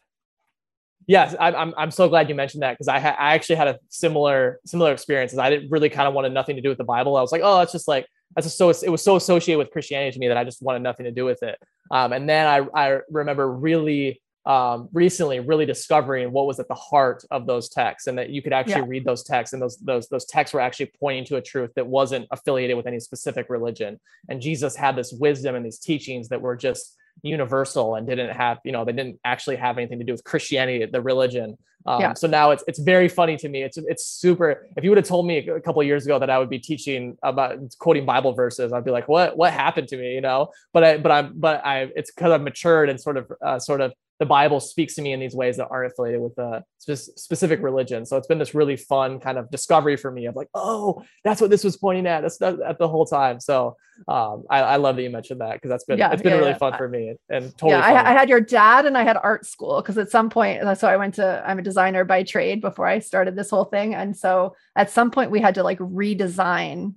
[1.07, 3.79] Yes, I'm, I'm so glad you mentioned that because I, ha- I actually had a
[3.89, 5.37] similar similar experiences.
[5.39, 7.17] I didn't really kind of wanted nothing to do with the Bible.
[7.17, 9.71] I was like, oh, it's just like that's just so it was so associated with
[9.71, 11.59] Christianity to me that I just wanted nothing to do with it.
[11.91, 16.75] Um, and then I I remember really um, recently really discovering what was at the
[16.75, 18.87] heart of those texts and that you could actually yeah.
[18.87, 21.87] read those texts and those those those texts were actually pointing to a truth that
[21.87, 23.99] wasn't affiliated with any specific religion.
[24.29, 28.59] And Jesus had this wisdom and these teachings that were just universal and didn't have
[28.65, 31.57] you know they didn't actually have anything to do with christianity the religion.
[31.85, 32.13] Um, yeah.
[32.13, 33.61] so now it's it's very funny to me.
[33.61, 36.39] It's it's super if you would have told me a couple years ago that i
[36.39, 40.13] would be teaching about quoting bible verses i'd be like what what happened to me?
[40.15, 40.49] You know?
[40.71, 43.81] But i but i'm but i it's because i've matured and sort of uh, sort
[43.81, 47.17] of the Bible speaks to me in these ways that aren't affiliated with a spe-
[47.17, 48.05] specific religion.
[48.05, 51.41] So it's been this really fun kind of discovery for me of like, oh, that's
[51.41, 52.21] what this was pointing at.
[52.21, 53.39] That's that, at the whole time.
[53.39, 53.75] So
[54.07, 56.39] um, I, I, love that you mentioned that because that's been yeah, it's been yeah,
[56.39, 56.57] really yeah.
[56.57, 57.71] fun for me and totally.
[57.71, 60.61] Yeah, I, I, had your dad and I had art school because at some point,
[60.77, 63.93] so I went to I'm a designer by trade before I started this whole thing,
[63.93, 66.95] and so at some point we had to like redesign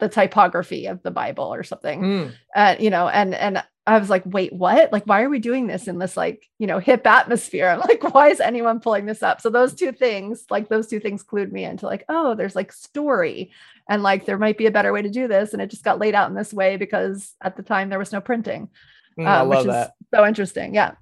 [0.00, 2.02] the typography of the Bible or something.
[2.02, 2.32] Mm.
[2.54, 4.92] Uh, you know, and and I was like, wait, what?
[4.92, 7.68] Like, why are we doing this in this like, you know, hip atmosphere?
[7.70, 9.40] I'm like, why is anyone pulling this up?
[9.40, 12.72] So those two things, like those two things clued me into like, oh, there's like
[12.72, 13.52] story
[13.88, 15.52] and like there might be a better way to do this.
[15.52, 18.12] And it just got laid out in this way because at the time there was
[18.12, 18.70] no printing.
[19.18, 19.88] Mm, um, which that.
[19.88, 20.74] is so interesting.
[20.74, 20.94] Yeah.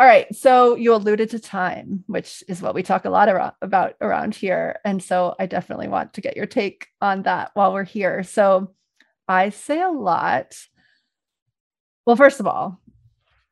[0.00, 0.34] All right.
[0.34, 4.80] So you alluded to time, which is what we talk a lot about around here.
[4.82, 8.22] And so I definitely want to get your take on that while we're here.
[8.22, 8.72] So
[9.28, 10.56] I say a lot
[12.06, 12.80] well, first of all,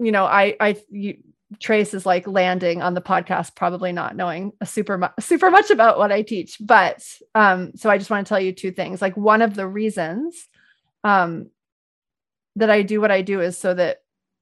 [0.01, 1.19] you know, I, I, you,
[1.61, 5.71] Trace is like landing on the podcast, probably not knowing a super mu- super much
[5.71, 6.57] about what I teach.
[6.61, 9.01] But um, so I just want to tell you two things.
[9.01, 10.49] Like one of the reasons
[11.05, 11.51] um,
[12.57, 13.99] that I do what I do is so that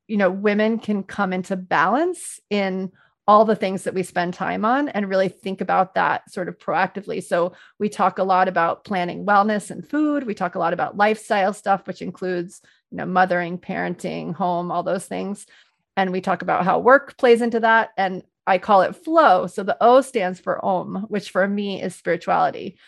[0.09, 2.93] you know women can come into balance in
[3.29, 6.57] all the things that we spend time on and really think about that sort of
[6.59, 7.21] proactively.
[7.21, 10.25] So we talk a lot about planning wellness and food.
[10.25, 14.85] We talk a lot about lifestyle stuff, which includes you know mothering, parenting, home, all
[14.85, 15.47] those things
[15.97, 19.63] and we talk about how work plays into that and i call it flow so
[19.63, 22.79] the o stands for om which for me is spirituality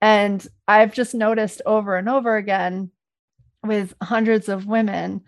[0.00, 2.90] and i've just noticed over and over again
[3.62, 5.22] with hundreds of women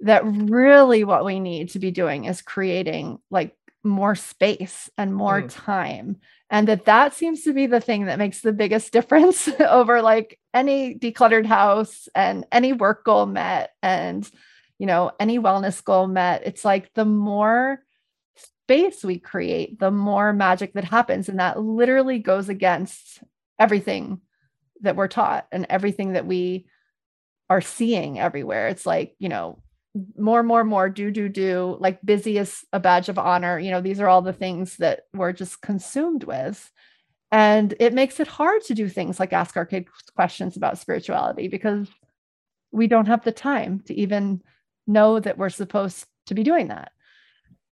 [0.00, 5.42] that really what we need to be doing is creating like more space and more
[5.42, 5.48] mm.
[5.48, 6.16] time
[6.50, 10.38] and that that seems to be the thing that makes the biggest difference over like
[10.52, 14.30] any decluttered house and any work goal met and
[14.78, 17.82] you know, any wellness goal met, it's like the more
[18.36, 21.28] space we create, the more magic that happens.
[21.28, 23.22] And that literally goes against
[23.58, 24.20] everything
[24.80, 26.66] that we're taught and everything that we
[27.48, 28.68] are seeing everywhere.
[28.68, 29.62] It's like, you know,
[30.16, 33.58] more, more, more, do, do, do, like busy is a badge of honor.
[33.58, 36.70] You know, these are all the things that we're just consumed with.
[37.30, 41.48] And it makes it hard to do things like ask our kids questions about spirituality
[41.48, 41.88] because
[42.70, 44.42] we don't have the time to even
[44.86, 46.92] know that we're supposed to be doing that.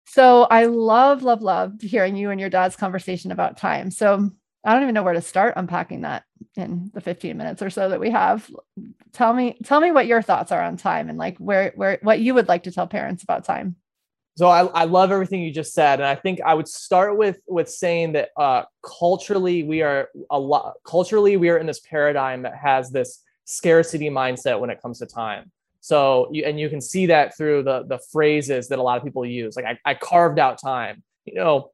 [0.06, 3.92] So I love, love, love hearing you and your dad's conversation about time.
[3.92, 4.32] So
[4.66, 6.24] I don't even know where to start unpacking that
[6.56, 8.50] in the 15 minutes or so that we have.
[9.14, 12.20] Tell me, tell me what your thoughts are on time and like where, where, what
[12.20, 13.78] you would like to tell parents about time.
[14.40, 17.42] So I, I love everything you just said, and I think I would start with
[17.46, 20.76] with saying that uh, culturally we are a lot.
[20.86, 25.06] Culturally, we are in this paradigm that has this scarcity mindset when it comes to
[25.06, 25.52] time.
[25.82, 29.04] So you and you can see that through the the phrases that a lot of
[29.04, 29.58] people use.
[29.58, 31.04] Like I, I carved out time.
[31.26, 31.72] You know,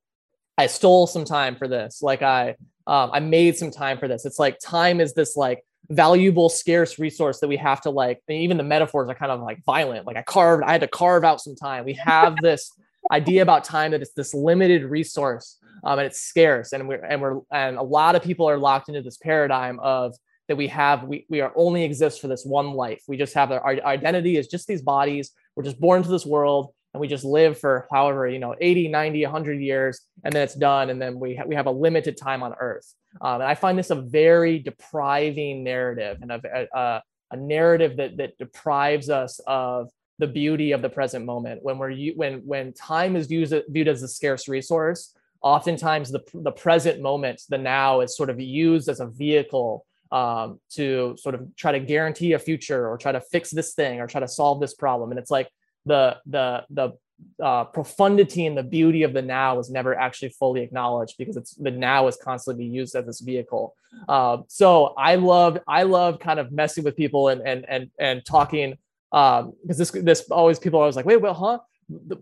[0.57, 2.01] I stole some time for this.
[2.01, 2.55] Like I
[2.87, 4.25] um, I made some time for this.
[4.25, 8.21] It's like time is this like valuable, scarce resource that we have to like.
[8.29, 10.05] even the metaphors are kind of like violent.
[10.05, 11.85] Like I carved, I had to carve out some time.
[11.85, 12.71] We have this
[13.11, 17.21] idea about time that it's this limited resource um, and it's scarce, and we're and
[17.21, 20.15] we're and a lot of people are locked into this paradigm of
[20.47, 23.51] that we have we, we are only exist for this one life we just have
[23.51, 27.07] our, our identity is just these bodies we're just born into this world and we
[27.09, 31.01] just live for however you know 80 90 100 years and then it's done and
[31.01, 33.89] then we, ha- we have a limited time on earth um, and i find this
[33.89, 39.89] a very depriving narrative and a, a, a narrative that that deprives us of
[40.19, 44.01] the beauty of the present moment when we're when when time is viewed, viewed as
[44.01, 49.01] a scarce resource oftentimes the, the present moment the now is sort of used as
[49.01, 53.51] a vehicle um, to sort of try to guarantee a future or try to fix
[53.51, 55.11] this thing or try to solve this problem.
[55.11, 55.49] And it's like
[55.85, 56.93] the the the
[57.41, 61.55] uh, profundity and the beauty of the now is never actually fully acknowledged because it's
[61.55, 63.73] the now is constantly being used as this vehicle.
[64.09, 68.25] Uh, so I love I love kind of messing with people and and and and
[68.25, 68.77] talking
[69.11, 71.59] because um, this this always people are always like wait well huh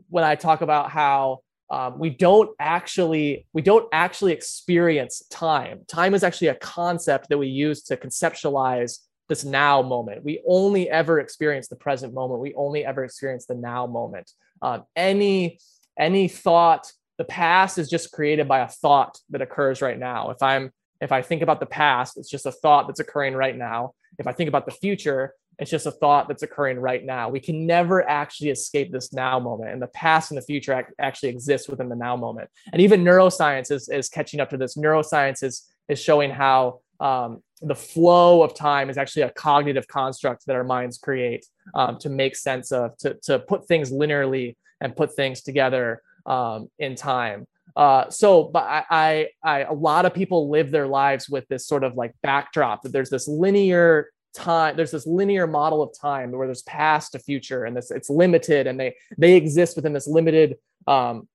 [0.10, 1.40] when I talk about how
[1.70, 7.38] um, we don't actually we don't actually experience time time is actually a concept that
[7.38, 9.00] we use to conceptualize
[9.30, 13.56] this now moment we only ever experience the present moment we only ever experience the
[13.56, 15.60] now moment um, any
[15.98, 20.42] any thought the past is just created by a thought that occurs right now if
[20.42, 20.72] i'm
[21.02, 24.28] if i think about the past it's just a thought that's occurring right now if
[24.28, 27.30] i think about the future it's just a thought that's occurring right now.
[27.30, 29.72] We can never actually escape this now moment.
[29.72, 32.50] And the past and the future actually exist within the now moment.
[32.72, 34.76] And even neuroscience is, is catching up to this.
[34.76, 40.46] Neuroscience is, is showing how um, the flow of time is actually a cognitive construct
[40.46, 44.96] that our minds create um, to make sense of, to, to put things linearly and
[44.96, 47.48] put things together um, in time.
[47.76, 51.66] Uh, so, but I, I, I, a lot of people live their lives with this
[51.66, 56.32] sort of like backdrop that there's this linear time there's this linear model of time
[56.32, 60.08] where there's past to future and this it's limited and they they exist within this
[60.08, 60.56] limited
[60.88, 61.28] um,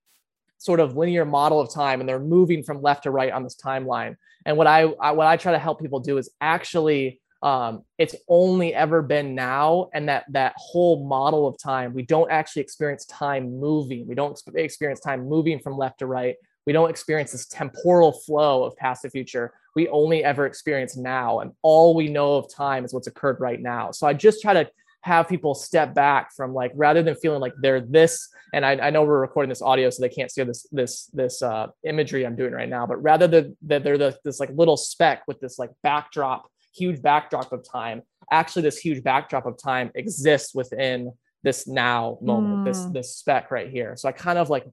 [0.58, 3.56] sort of linear model of time and they're moving from left to right on this
[3.56, 4.16] timeline.
[4.44, 8.16] And what i, I what i try to help people do is actually um, it's
[8.26, 13.04] only ever been now and that that whole model of time we don't actually experience
[13.06, 14.08] time moving.
[14.08, 16.34] We don't experience time moving from left to right.
[16.66, 19.54] We don't experience this temporal flow of past to future.
[19.76, 23.60] We only ever experience now and all we know of time is what's occurred right
[23.60, 23.92] now.
[23.92, 24.68] So i just try to
[25.08, 28.90] have people step back from like rather than feeling like they're this and I, I
[28.90, 32.36] know we're recording this audio so they can't see this this this uh, imagery i'm
[32.36, 35.58] doing right now but rather than that they're the, this like little speck with this
[35.58, 41.66] like backdrop huge backdrop of time actually this huge backdrop of time exists within this
[41.66, 42.64] now moment, mm.
[42.64, 43.96] this this speck right here.
[43.96, 44.66] So I kind of like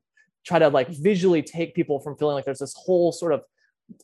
[0.45, 3.41] try to like visually take people from feeling like there's this whole sort of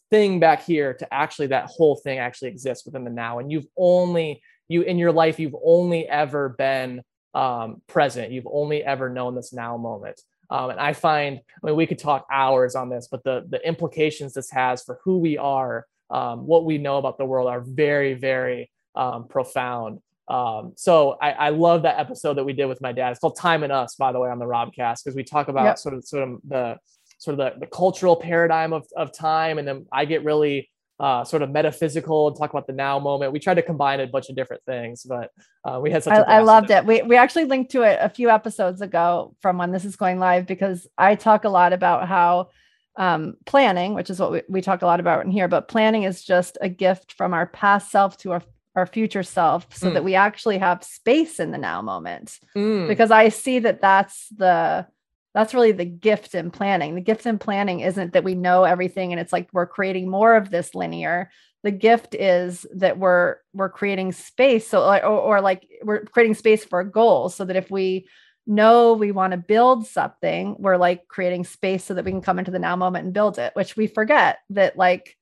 [0.09, 3.65] thing back here to actually that whole thing actually exists within the now and you've
[3.77, 4.41] only
[4.72, 7.01] you in your life you've only ever been
[7.34, 11.76] um, present you've only ever known this now moment um, and i find i mean
[11.76, 15.38] we could talk hours on this but the the implications this has for who we
[15.38, 21.17] are um, what we know about the world are very very um, profound um, so
[21.22, 23.11] I, I, love that episode that we did with my dad.
[23.11, 25.65] It's called Time and Us, by the way, on the Robcast, because we talk about
[25.65, 25.78] yep.
[25.78, 26.78] sort of sort of the
[27.22, 29.59] sort of the, the cultural paradigm of, of time.
[29.59, 30.70] And then I get really
[31.02, 33.34] uh, sort of metaphysical and talk about the now moment.
[33.34, 35.32] We tried to combine a bunch of different things, but
[35.66, 36.14] uh, we had such.
[36.14, 36.86] I, I loved it.
[36.86, 40.20] We we actually linked to it a few episodes ago from when this is going
[40.20, 42.49] live because I talk a lot about how
[42.97, 46.04] um, planning, which is what we, we talk a lot about in here, but planning
[46.04, 48.43] is just a gift from our past self to our
[48.76, 49.93] our future self so mm.
[49.95, 52.88] that we actually have space in the now moment mm.
[52.88, 54.88] because i see that that's the
[55.34, 56.95] that's really the gift in planning.
[56.95, 60.36] The gift in planning isn't that we know everything and it's like we're creating more
[60.36, 61.32] of this linear.
[61.63, 66.65] The gift is that we're we're creating space so or, or like we're creating space
[66.65, 68.07] for goals so that if we
[68.47, 72.39] know we want to build something, we're like creating space so that we can come
[72.39, 75.15] into the now moment and build it, which we forget that like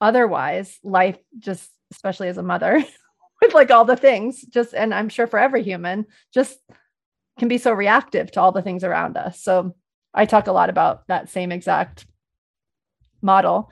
[0.00, 2.84] otherwise life just especially as a mother
[3.42, 6.58] with like all the things just and I'm sure for every human just
[7.38, 9.42] can be so reactive to all the things around us.
[9.42, 9.74] So
[10.14, 12.06] I talk a lot about that same exact
[13.22, 13.70] model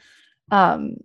[0.51, 0.97] um,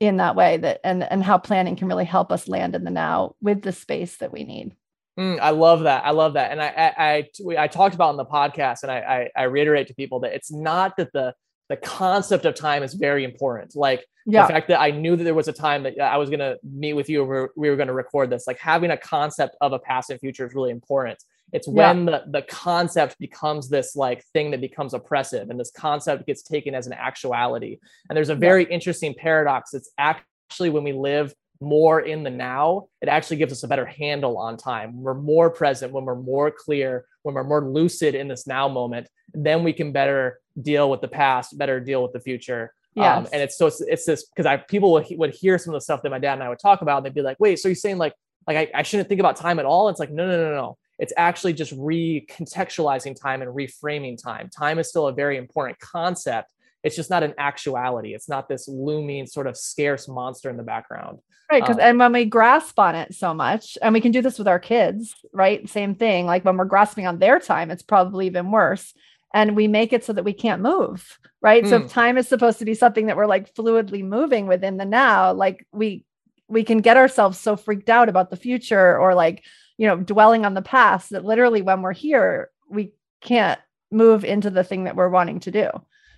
[0.00, 2.90] in that way that and and how planning can really help us land in the
[2.90, 4.74] now with the space that we need.
[5.18, 6.04] Mm, I love that.
[6.04, 6.52] I love that.
[6.52, 9.88] And I, I, I, I talked about in the podcast, and I, I, I reiterate
[9.88, 11.34] to people that it's not that the
[11.68, 13.76] the concept of time is very important.
[13.76, 14.46] Like yeah.
[14.46, 16.56] the fact that I knew that there was a time that I was going to
[16.62, 18.46] meet with you, or we were going to record this.
[18.46, 21.22] Like having a concept of a past and future is really important.
[21.52, 22.20] It's when yeah.
[22.26, 26.74] the, the concept becomes this like thing that becomes oppressive and this concept gets taken
[26.74, 27.78] as an actuality.
[28.08, 28.70] And there's a very yeah.
[28.70, 29.72] interesting paradox.
[29.74, 33.86] It's actually when we live more in the now, it actually gives us a better
[33.86, 35.02] handle on time.
[35.02, 39.08] We're more present, when we're more clear, when we're more lucid in this now moment,
[39.32, 42.72] then we can better deal with the past, better deal with the future.
[42.94, 43.16] Yeah.
[43.16, 45.76] Um, and it's so it's, it's this because I people would, would hear some of
[45.76, 47.58] the stuff that my dad and I would talk about, and they'd be like, "Wait,
[47.58, 48.14] so you're saying like
[48.46, 50.78] like I, I shouldn't think about time at all?" It's like, no, no, no, no
[50.98, 54.50] it's actually just recontextualizing time and reframing time.
[54.50, 56.52] Time is still a very important concept.
[56.82, 58.14] It's just not an actuality.
[58.14, 61.18] It's not this looming sort of scarce monster in the background.
[61.50, 61.62] Right.
[61.62, 64.38] Because, um, and when we grasp on it so much, and we can do this
[64.38, 65.68] with our kids, right?
[65.68, 66.26] Same thing.
[66.26, 68.92] Like when we're grasping on their time, it's probably even worse.
[69.32, 71.66] And we make it so that we can't move, right?
[71.66, 71.88] So if hmm.
[71.88, 75.66] time is supposed to be something that we're like fluidly moving within the now, like
[75.70, 76.04] we
[76.48, 79.44] we can get ourselves so freaked out about the future or like
[79.78, 83.60] you know dwelling on the past that literally when we're here we can't
[83.90, 85.70] move into the thing that we're wanting to do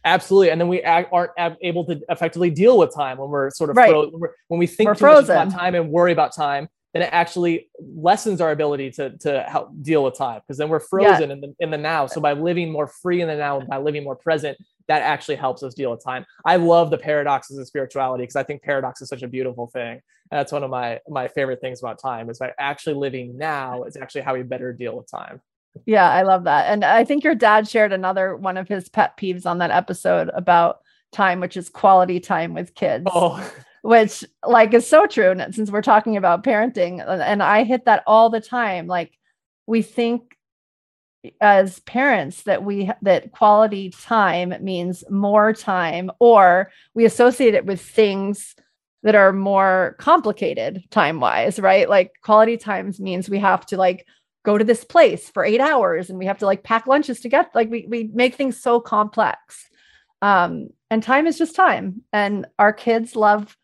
[0.04, 1.30] absolutely and then we aren't
[1.62, 3.90] able to effectively deal with time when we're sort of right.
[3.90, 4.10] fro-
[4.48, 5.36] when we think we're too frozen.
[5.36, 9.42] much about time and worry about time then it actually lessens our ability to to
[9.48, 11.34] help deal with time because then we're frozen yeah.
[11.34, 14.04] in the in the now so by living more free in the now by living
[14.04, 14.56] more present
[14.90, 16.26] that actually helps us deal with time.
[16.44, 19.92] I love the paradoxes of spirituality because I think paradox is such a beautiful thing.
[19.92, 23.84] And that's one of my my favorite things about time is by actually living now
[23.84, 25.40] is actually how we better deal with time.
[25.86, 26.72] Yeah, I love that.
[26.72, 30.28] And I think your dad shared another one of his pet peeves on that episode
[30.34, 30.80] about
[31.12, 33.06] time, which is quality time with kids.
[33.06, 33.48] Oh.
[33.82, 38.02] Which like is so true And since we're talking about parenting and I hit that
[38.06, 39.12] all the time like
[39.66, 40.36] we think
[41.40, 47.80] as parents that we that quality time means more time or we associate it with
[47.80, 48.54] things
[49.02, 51.88] that are more complicated time wise right?
[51.88, 54.06] Like quality times means we have to like
[54.44, 57.28] go to this place for 8 hours and we have to like pack lunches to
[57.28, 59.68] get like we we make things so complex.
[60.22, 63.56] Um and time is just time and our kids love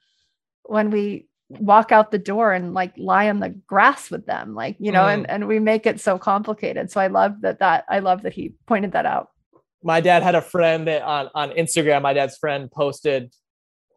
[0.67, 4.75] when we walk out the door and like lie on the grass with them like
[4.81, 5.14] you know mm.
[5.14, 6.91] and and we make it so complicated.
[6.91, 9.31] So i love that that i love that he pointed that out.
[9.83, 13.33] My dad had a friend that on on instagram my dad's friend posted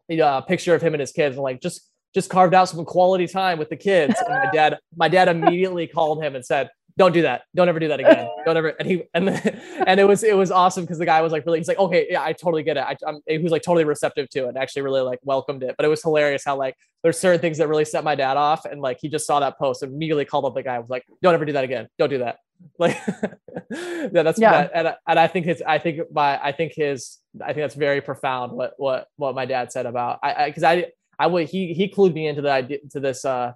[0.08, 3.26] a picture of him and his kids and like just just carved out some quality
[3.26, 4.14] time with the kids.
[4.18, 7.44] And my dad my dad immediately called him and said don't do that.
[7.56, 8.28] Don't ever do that again.
[8.44, 8.68] Don't ever.
[8.78, 9.26] And he and
[9.86, 12.06] and it was it was awesome because the guy was like really he's like okay
[12.10, 12.84] yeah I totally get it.
[12.86, 14.56] I, I'm, he was like totally receptive to it.
[14.58, 15.76] Actually really like welcomed it.
[15.78, 18.66] But it was hilarious how like there's certain things that really set my dad off
[18.66, 21.06] and like he just saw that post and immediately called up the guy was like
[21.22, 21.88] don't ever do that again.
[21.98, 22.36] Don't do that.
[22.78, 22.98] Like
[23.70, 24.52] yeah that's yeah.
[24.52, 27.74] That, and and I think his I think my I think his I think that's
[27.74, 30.86] very profound what what what my dad said about I because I, I,
[31.18, 33.52] I would he he clued me into the idea to this uh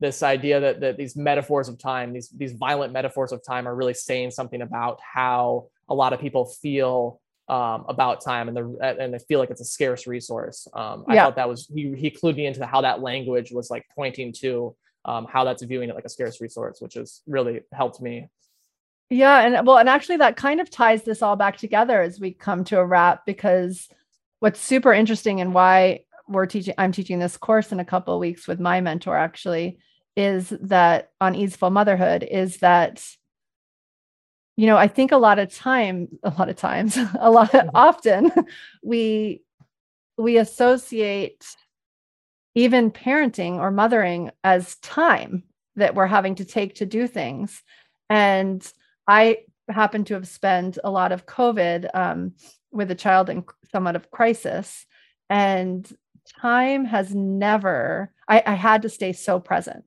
[0.00, 3.74] this idea that, that these metaphors of time, these these violent metaphors of time, are
[3.74, 8.96] really saying something about how a lot of people feel um, about time, and the
[9.00, 10.66] and they feel like it's a scarce resource.
[10.72, 11.24] Um, I Yeah.
[11.24, 14.74] thought that was he he clued me into how that language was like pointing to
[15.04, 18.28] um, how that's viewing it like a scarce resource, which has really helped me.
[19.10, 22.32] Yeah, and well, and actually that kind of ties this all back together as we
[22.32, 23.88] come to a wrap because
[24.40, 28.20] what's super interesting and why we're teaching I'm teaching this course in a couple of
[28.20, 29.78] weeks with my mentor actually
[30.16, 33.04] is that on easeful motherhood is that
[34.56, 37.70] you know, I think a lot of time a lot of times a lot Mhm.
[37.74, 38.32] often
[38.82, 39.42] we
[40.16, 41.44] we associate
[42.54, 45.42] even parenting or mothering as time
[45.76, 47.62] that we're having to take to do things
[48.08, 48.72] and
[49.08, 52.34] I happen to have spent a lot of COVID um,
[52.70, 54.86] with a child in somewhat of crisis,
[55.30, 55.90] and
[56.40, 58.12] time has never.
[58.28, 59.84] I, I had to stay so present,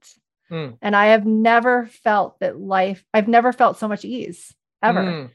[0.51, 0.77] Mm.
[0.81, 3.03] and I have never felt that life.
[3.13, 5.29] I've never felt so much ease ever, Mm,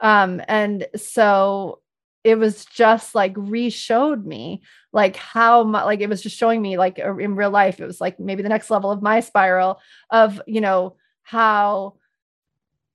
[0.00, 1.80] um, and so
[2.24, 4.60] it was just like re-showed me
[4.92, 8.00] like how much like it was just showing me like in real life it was
[8.00, 11.94] like maybe the next level of my spiral of you know how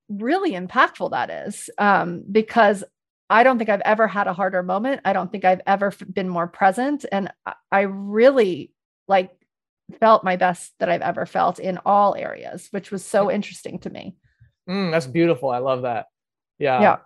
[0.10, 2.84] really impactful that is um, because
[3.34, 5.02] I don't think I've ever had a harder moment.
[5.06, 7.04] I don't think I've ever been more present.
[7.12, 7.32] And
[7.72, 8.72] I- really
[9.08, 9.32] like
[10.00, 13.90] felt my best that I've ever felt in all areas, which was so interesting to
[13.90, 14.16] me.
[14.70, 15.50] mm, that's beautiful.
[15.50, 16.06] I love that.
[16.60, 16.80] Yeah.
[16.82, 16.98] Yeah.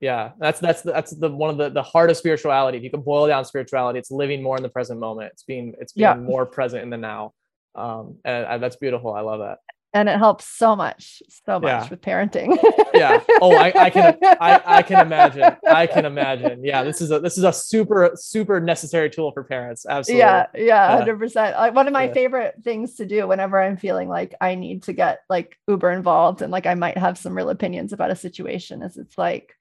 [0.00, 0.30] Yeah.
[0.38, 2.78] That's that's that's the one of the the heart of spirituality.
[2.78, 5.32] If you can boil down spirituality, it's living more in the present moment.
[5.32, 6.14] It's being it's being Yeah.
[6.14, 7.32] more present in the now.
[7.74, 9.12] Um, and I, that's beautiful.
[9.12, 9.58] I love that.
[9.94, 11.88] And it helps so much, so much Yeah.
[11.90, 12.56] with parenting.
[12.94, 13.20] Yeah.
[13.40, 15.56] Oh, I, I can I, I can imagine.
[15.66, 16.62] I can imagine.
[16.62, 16.82] Yeah.
[16.82, 19.86] This is a this is a super super necessary tool for parents.
[19.86, 20.20] Absolutely.
[20.20, 20.96] Yeah, yeah, Yeah.
[20.98, 21.56] hundred percent.
[21.56, 22.12] Like one of my Yeah.
[22.12, 26.42] favorite things to do whenever I'm feeling like I need to get like uber involved
[26.42, 29.54] and like I might have some real opinions about a situation is it's like,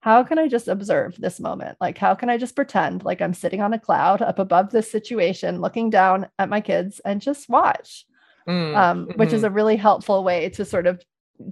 [0.00, 1.76] how can I just observe this moment?
[1.80, 4.90] Like, how can I just pretend like I'm sitting on a cloud up above this
[4.90, 8.06] situation, looking down at my kids and just watch?
[8.48, 9.46] Mm, Um, which is mhm.
[9.46, 11.02] a really helpful way to sort of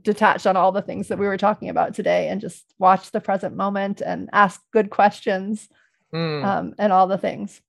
[0.02, 3.20] detach on all the things that we were talking about today and just watch the
[3.20, 5.68] present moment and ask good questions
[6.12, 6.44] Mm.
[6.44, 7.60] um, and all the things.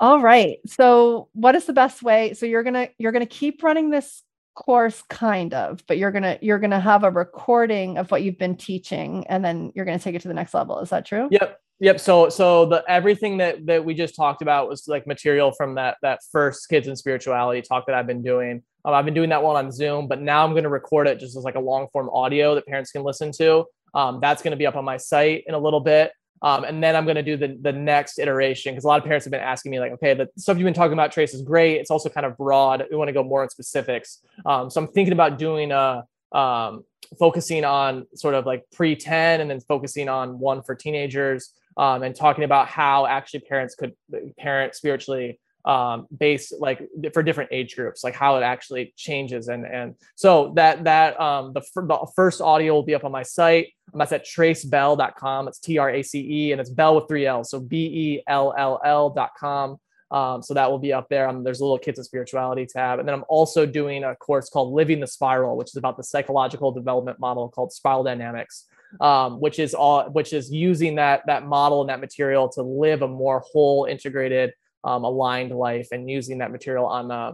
[0.00, 0.58] All right.
[0.66, 2.32] So, what is the best way?
[2.34, 4.22] So you're gonna you're gonna keep running this
[4.54, 8.56] course, kind of, but you're gonna you're gonna have a recording of what you've been
[8.56, 10.78] teaching, and then you're gonna take it to the next level.
[10.80, 11.28] Is that true?
[11.30, 11.60] Yep.
[11.80, 12.00] Yep.
[12.00, 15.96] So so the everything that that we just talked about was like material from that
[16.02, 18.62] that first kids and spirituality talk that I've been doing.
[18.84, 21.20] Um, I've been doing that one on Zoom, but now I'm going to record it
[21.20, 23.64] just as like a long form audio that parents can listen to.
[23.94, 26.12] Um, that's going to be up on my site in a little bit.
[26.42, 29.04] Um, and then I'm going to do the the next iteration because a lot of
[29.04, 31.42] parents have been asking me like, okay, the stuff you've been talking about, Trace, is
[31.42, 31.76] great.
[31.76, 32.84] It's also kind of broad.
[32.90, 34.18] We want to go more in specifics.
[34.44, 36.84] Um, so I'm thinking about doing a um,
[37.18, 42.02] focusing on sort of like pre 10 and then focusing on one for teenagers um,
[42.02, 43.94] and talking about how actually parents could
[44.38, 49.48] parent spiritually um, based like for different age groups, like how it actually changes.
[49.48, 53.22] And and so that that um, the, the first audio will be up on my
[53.22, 53.68] site.
[53.92, 55.48] Um, that's at tracebelll.com.
[55.48, 57.50] It's T R A C E and it's Bell with three L's.
[57.50, 59.78] So B E L L L.com.
[60.10, 61.28] Um, so that will be up there.
[61.28, 62.98] Um, there's a little kids and spirituality tab.
[62.98, 66.02] And then I'm also doing a course called Living the Spiral, which is about the
[66.02, 68.64] psychological development model called spiral dynamics,
[69.00, 73.02] um, which is all which is using that that model and that material to live
[73.02, 74.52] a more whole, integrated,
[74.84, 77.32] um, aligned life, and using that material on uh,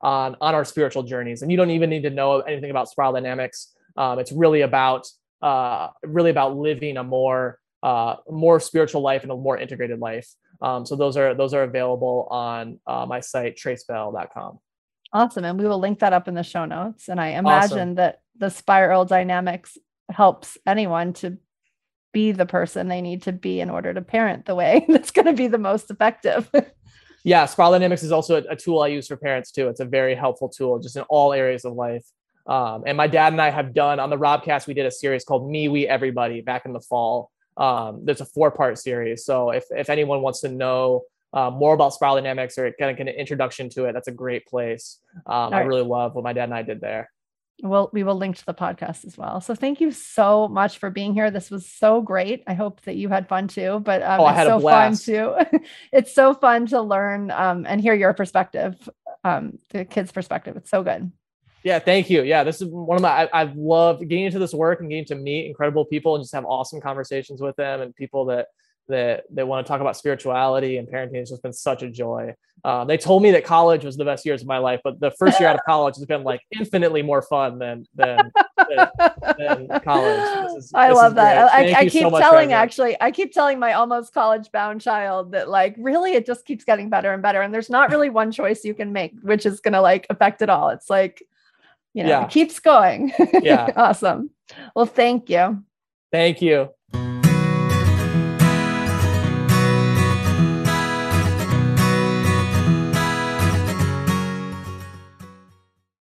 [0.00, 1.42] on on our spiritual journeys.
[1.42, 3.74] And you don't even need to know anything about spiral dynamics.
[3.96, 5.06] Um, it's really about
[5.42, 10.28] uh, really about living a more uh, more spiritual life and a more integrated life.
[10.60, 14.60] Um, so those are those are available on uh, my site tracebelll.com.
[15.12, 15.44] Awesome.
[15.44, 17.08] And we will link that up in the show notes.
[17.08, 19.76] And I imagine that the spiral dynamics
[20.10, 21.38] helps anyone to
[22.12, 25.26] be the person they need to be in order to parent the way that's going
[25.26, 26.50] to be the most effective.
[27.24, 29.68] Yeah, Spiral Dynamics is also a, a tool I use for parents too.
[29.68, 32.04] It's a very helpful tool just in all areas of life.
[32.46, 35.24] Um, and my dad and I have done on the Robcast, we did a series
[35.24, 37.30] called Me, We, Everybody back in the fall.
[37.56, 39.24] Um, there's a four part series.
[39.24, 42.96] So if, if anyone wants to know uh, more about Spiral Dynamics or kind of
[42.96, 44.98] get an introduction to it, that's a great place.
[45.24, 45.66] Um, I right.
[45.66, 47.11] really love what my dad and I did there.
[47.62, 49.40] Well, we will link to the podcast as well.
[49.40, 51.30] So thank you so much for being here.
[51.30, 52.42] This was so great.
[52.46, 53.80] I hope that you had fun too.
[53.84, 55.60] But um, Oh, I it's so fun too.
[55.92, 58.88] it's so fun to learn um, and hear your perspective,
[59.22, 60.56] um, the kids' perspective.
[60.56, 61.12] It's so good.
[61.62, 62.22] Yeah, thank you.
[62.22, 63.24] Yeah, this is one of my.
[63.24, 66.34] I, I've loved getting into this work and getting to meet incredible people and just
[66.34, 68.48] have awesome conversations with them and people that
[68.88, 71.16] that that want to talk about spirituality and parenting.
[71.16, 72.34] It's just been such a joy.
[72.64, 75.10] Um, they told me that college was the best years of my life, but the
[75.12, 78.88] first year out of college has been like infinitely more fun than than, than,
[79.38, 80.56] than college.
[80.56, 81.52] Is, I love that.
[81.52, 85.48] I, I keep so telling actually, I keep telling my almost college bound child that
[85.48, 88.64] like really it just keeps getting better and better, and there's not really one choice
[88.64, 90.68] you can make which is going to like affect it all.
[90.68, 91.22] It's like
[91.94, 92.24] you know, yeah.
[92.24, 93.12] it keeps going.
[93.42, 94.30] Yeah, awesome.
[94.74, 95.64] Well, thank you.
[96.10, 96.70] Thank you.